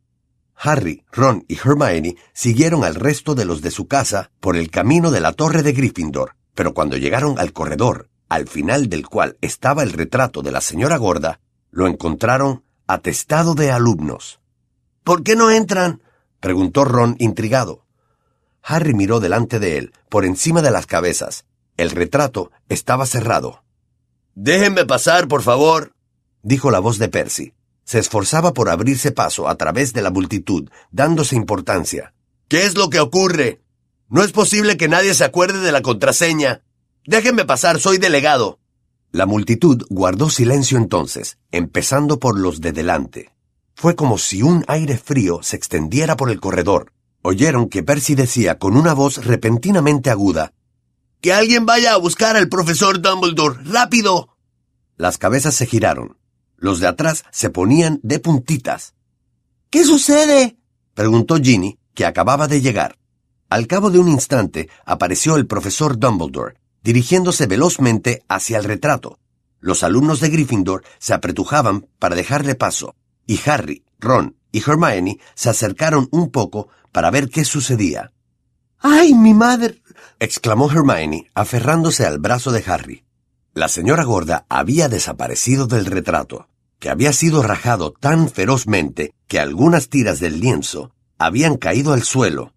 Harry, 0.56 1.04
Ron 1.12 1.46
y 1.48 1.56
Hermione 1.56 2.16
siguieron 2.34 2.84
al 2.84 2.96
resto 2.96 3.36
de 3.36 3.46
los 3.46 3.62
de 3.62 3.72
su 3.72 3.88
casa 3.88 4.32
por 4.40 4.58
el 4.58 4.72
camino 4.72 5.12
de 5.12 5.20
la 5.20 5.34
torre 5.34 5.62
de 5.62 5.74
Gryffindor, 5.74 6.36
pero 6.56 6.74
cuando 6.74 6.98
llegaron 6.98 7.38
al 7.38 7.54
corredor, 7.54 8.10
al 8.30 8.48
final 8.48 8.90
del 8.90 9.08
cual 9.08 9.38
estaba 9.42 9.84
el 9.84 9.94
retrato 9.94 10.42
de 10.42 10.52
la 10.52 10.62
señora 10.62 10.98
gorda, 10.98 11.40
lo 11.70 11.88
encontraron 11.88 12.64
atestado 12.88 13.54
de 13.54 13.72
alumnos. 13.72 14.40
¿Por 15.04 15.24
qué 15.24 15.36
no 15.36 15.52
entran? 15.52 16.02
preguntó 16.40 16.86
Ron 16.86 17.16
intrigado. 17.20 17.87
Harry 18.64 18.94
miró 18.94 19.20
delante 19.20 19.60
de 19.60 19.78
él, 19.78 19.94
por 20.10 20.26
encima 20.26 20.62
de 20.62 20.72
las 20.72 20.86
cabezas. 20.86 21.46
El 21.78 21.92
retrato 21.92 22.52
estaba 22.70 23.06
cerrado. 23.06 23.64
Déjenme 24.36 24.86
pasar, 24.86 25.28
por 25.28 25.42
favor, 25.42 25.94
dijo 26.44 26.72
la 26.72 26.80
voz 26.80 26.98
de 26.98 27.10
Percy. 27.10 27.54
Se 27.84 28.00
esforzaba 28.00 28.54
por 28.54 28.70
abrirse 28.70 29.12
paso 29.12 29.48
a 29.48 29.56
través 29.56 29.94
de 29.94 30.02
la 30.02 30.12
multitud, 30.12 30.70
dándose 30.92 31.36
importancia. 31.36 32.14
¿Qué 32.48 32.66
es 32.66 32.76
lo 32.76 32.90
que 32.90 33.00
ocurre? 33.00 33.62
No 34.10 34.24
es 34.24 34.32
posible 34.32 34.78
que 34.78 34.88
nadie 34.88 35.14
se 35.14 35.24
acuerde 35.24 35.60
de 35.60 35.72
la 35.72 35.82
contraseña. 35.82 36.64
Déjenme 37.06 37.46
pasar, 37.46 37.80
soy 37.80 37.98
delegado. 37.98 38.60
La 39.12 39.26
multitud 39.26 39.86
guardó 39.90 40.30
silencio 40.30 40.78
entonces, 40.78 41.38
empezando 41.52 42.20
por 42.20 42.38
los 42.38 42.60
de 42.60 42.74
delante. 42.74 43.32
Fue 43.74 43.96
como 43.96 44.18
si 44.18 44.42
un 44.44 44.66
aire 44.68 44.98
frío 44.98 45.40
se 45.44 45.56
extendiera 45.56 46.18
por 46.18 46.30
el 46.30 46.40
corredor. 46.40 46.92
Oyeron 47.30 47.68
que 47.68 47.84
Percy 47.84 48.16
decía 48.16 48.58
con 48.58 48.78
una 48.78 48.94
voz 48.94 49.26
repentinamente 49.26 50.10
aguda, 50.10 50.54
Que 51.20 51.34
alguien 51.34 51.66
vaya 51.66 51.94
a 51.94 51.98
buscar 51.98 52.38
al 52.38 52.48
profesor 52.48 53.02
Dumbledore. 53.02 53.60
¡Rápido! 53.66 54.38
Las 54.96 55.18
cabezas 55.18 55.54
se 55.54 55.66
giraron. 55.66 56.18
Los 56.56 56.80
de 56.80 56.88
atrás 56.88 57.26
se 57.32 57.50
ponían 57.50 58.00
de 58.02 58.20
puntitas. 58.20 58.94
¿Qué 59.70 59.84
sucede? 59.84 60.58
preguntó 60.94 61.36
Ginny, 61.36 61.78
que 61.94 62.06
acababa 62.06 62.48
de 62.48 62.62
llegar. 62.62 62.98
Al 63.50 63.68
cabo 63.68 63.92
de 63.92 64.00
un 64.00 64.08
instante 64.08 64.70
apareció 64.86 65.36
el 65.36 65.48
profesor 65.48 66.00
Dumbledore, 66.00 66.56
dirigiéndose 66.82 67.46
velozmente 67.46 68.24
hacia 68.30 68.58
el 68.58 68.64
retrato. 68.64 69.20
Los 69.60 69.84
alumnos 69.84 70.22
de 70.22 70.30
Gryffindor 70.30 70.86
se 70.98 71.14
apretujaban 71.14 71.90
para 72.00 72.16
dejarle 72.16 72.56
paso, 72.56 72.96
y 73.26 73.38
Harry, 73.46 73.84
Ron 74.00 74.38
y 74.52 74.60
Hermione 74.60 75.20
se 75.36 75.50
acercaron 75.50 76.08
un 76.12 76.32
poco 76.32 76.70
para 76.92 77.12
ver 77.12 77.30
qué 77.30 77.46
sucedía. 77.46 78.12
¡Ay, 78.80 79.14
mi 79.14 79.34
madre! 79.34 79.82
exclamó 80.20 80.72
Hermione, 80.72 81.30
aferrándose 81.34 82.06
al 82.06 82.20
brazo 82.20 82.52
de 82.52 82.64
Harry. 82.68 83.04
La 83.54 83.68
señora 83.68 84.04
gorda 84.04 84.46
había 84.50 84.88
desaparecido 84.88 85.68
del 85.68 85.86
retrato, 85.86 86.48
que 86.80 86.90
había 86.90 87.14
sido 87.14 87.42
rajado 87.42 87.92
tan 87.92 88.30
ferozmente 88.30 89.14
que 89.28 89.40
algunas 89.40 89.90
tiras 89.90 90.20
del 90.20 90.40
lienzo 90.40 90.92
habían 91.18 91.58
caído 91.58 91.94
al 91.94 92.04
suelo. 92.04 92.54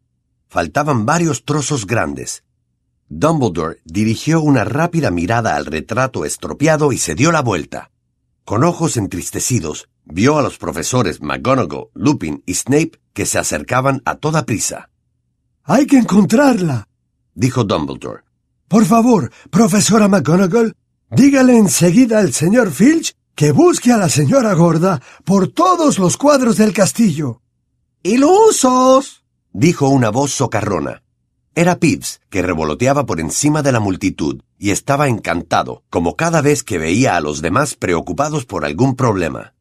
Faltaban 0.49 1.07
varios 1.07 1.45
trozos 1.45 1.87
grandes. 1.87 2.45
Dumbledore 3.09 3.81
dirigió 3.85 4.41
una 4.41 4.65
rápida 4.65 5.11
mirada 5.11 5.57
al 5.57 5.67
retrato 5.67 6.25
estropeado 6.25 6.93
y 6.93 6.99
se 6.99 7.15
dio 7.15 7.33
la 7.33 7.43
vuelta. 7.43 7.91
Con 8.45 8.65
ojos 8.65 8.97
entristecidos, 8.97 9.89
vio 10.05 10.39
a 10.39 10.43
los 10.43 10.59
profesores 10.59 11.21
McGonagall, 11.21 11.89
Lupin 11.95 12.43
y 12.47 12.55
Snape 12.55 13.01
que 13.13 13.27
se 13.27 13.39
acercaban 13.39 14.03
a 14.05 14.17
toda 14.17 14.47
prisa. 14.47 14.91
Hay 15.65 15.87
que 15.87 15.99
encontrarla, 15.99 16.89
dijo 17.35 17.65
Dumbledore. 17.65 18.23
Por 18.69 18.85
favor, 18.85 19.31
profesora 19.51 20.09
McGonagall, 20.09 20.77
dígale 21.11 21.57
enseguida 21.57 22.19
al 22.19 22.33
señor 22.33 22.71
Filch 22.71 23.15
que 23.35 23.53
busque 23.53 23.93
a 23.93 23.97
la 23.97 24.09
señora 24.09 24.55
gorda 24.55 25.01
por 25.25 25.49
todos 25.49 25.99
los 25.99 26.17
cuadros 26.17 26.57
del 26.57 26.73
castillo. 26.73 27.41
¡Ilusos! 28.03 29.25
dijo 29.53 29.89
una 29.89 30.11
voz 30.11 30.33
socarrona. 30.33 31.03
Era 31.55 31.79
Pibbs, 31.79 32.21
que 32.31 32.43
revoloteaba 32.43 33.07
por 33.07 33.19
encima 33.19 33.63
de 33.63 33.73
la 33.73 33.81
multitud 33.81 34.41
y 34.59 34.71
estaba 34.71 35.09
encantado, 35.09 35.83
como 35.91 36.15
cada 36.17 36.43
vez 36.43 36.63
que 36.63 36.79
veía 36.79 37.17
a 37.17 37.21
los 37.21 37.43
demás 37.43 37.75
preocupados 37.75 38.47
por 38.47 38.65
algún 38.65 38.95
problema. 38.95 39.55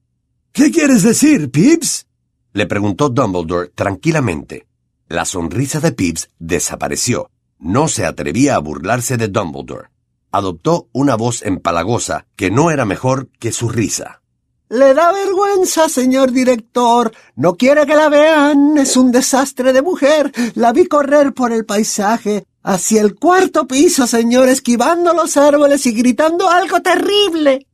¿Qué 0.51 0.71
quieres 0.71 1.03
decir, 1.03 1.51
Pibbs? 1.51 2.07
le 2.53 2.65
preguntó 2.65 3.09
Dumbledore 3.09 3.69
tranquilamente. 3.69 4.67
La 5.07 5.25
sonrisa 5.25 5.79
de 5.79 5.91
Pibbs 5.91 6.29
desapareció. 6.39 7.29
No 7.59 7.87
se 7.87 8.05
atrevía 8.05 8.55
a 8.55 8.59
burlarse 8.59 9.17
de 9.17 9.27
Dumbledore. 9.27 9.89
Adoptó 10.31 10.87
una 10.91 11.15
voz 11.15 11.43
empalagosa 11.43 12.25
que 12.35 12.51
no 12.51 12.71
era 12.71 12.85
mejor 12.85 13.29
que 13.39 13.51
su 13.51 13.69
risa. 13.69 14.21
Le 14.69 14.93
da 14.93 15.11
vergüenza, 15.11 15.89
señor 15.89 16.31
director. 16.31 17.11
No 17.35 17.55
quiere 17.55 17.87
que 17.87 17.95
la 17.95 18.09
vean. 18.09 18.77
Es 18.77 18.97
un 18.97 19.11
desastre 19.11 19.73
de 19.73 19.81
mujer. 19.81 20.31
La 20.53 20.73
vi 20.73 20.85
correr 20.85 21.33
por 21.33 21.51
el 21.51 21.65
paisaje. 21.65 22.45
Hacia 22.61 23.01
el 23.01 23.15
cuarto 23.15 23.67
piso, 23.67 24.05
señor, 24.05 24.47
esquivando 24.47 25.13
los 25.13 25.37
árboles 25.37 25.85
y 25.87 25.93
gritando 25.93 26.49
algo 26.49 26.81
terrible. 26.81 27.65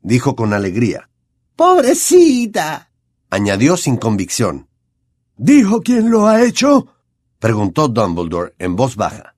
Dijo 0.00 0.34
con 0.36 0.54
alegría. 0.54 1.10
Pobrecita. 1.58 2.92
Añadió 3.30 3.76
sin 3.76 3.96
convicción. 3.96 4.68
¿Dijo 5.36 5.80
quién 5.80 6.08
lo 6.08 6.28
ha 6.28 6.44
hecho? 6.44 6.86
Preguntó 7.40 7.88
Dumbledore 7.88 8.54
en 8.60 8.76
voz 8.76 8.94
baja. 8.94 9.34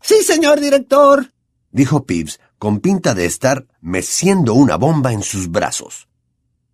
Sí, 0.00 0.22
señor 0.22 0.60
director. 0.60 1.32
Dijo 1.72 2.06
Peeves 2.06 2.38
con 2.56 2.78
pinta 2.78 3.14
de 3.14 3.24
estar 3.26 3.66
meciendo 3.80 4.54
una 4.54 4.76
bomba 4.76 5.12
en 5.12 5.24
sus 5.24 5.50
brazos. 5.50 6.06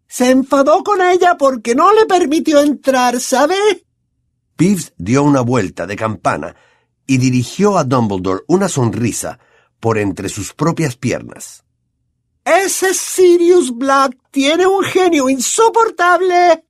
Se 0.08 0.30
enfadó 0.30 0.84
con 0.84 1.00
ella 1.00 1.38
porque 1.38 1.74
no 1.74 1.94
le 1.94 2.04
permitió 2.04 2.60
entrar, 2.60 3.18
¿sabe? 3.18 3.56
Peeves 4.56 4.92
dio 4.98 5.22
una 5.22 5.40
vuelta 5.40 5.86
de 5.86 5.96
campana 5.96 6.54
y 7.06 7.16
dirigió 7.16 7.78
a 7.78 7.84
Dumbledore 7.84 8.42
una 8.46 8.68
sonrisa 8.68 9.38
por 9.80 9.96
entre 9.96 10.28
sus 10.28 10.52
propias 10.52 10.96
piernas. 10.96 11.65
Ese 12.46 12.94
Sirius 12.94 13.76
Black 13.76 14.16
tiene 14.30 14.66
un 14.66 14.84
genio 14.84 15.28
insoportable. 15.28 16.65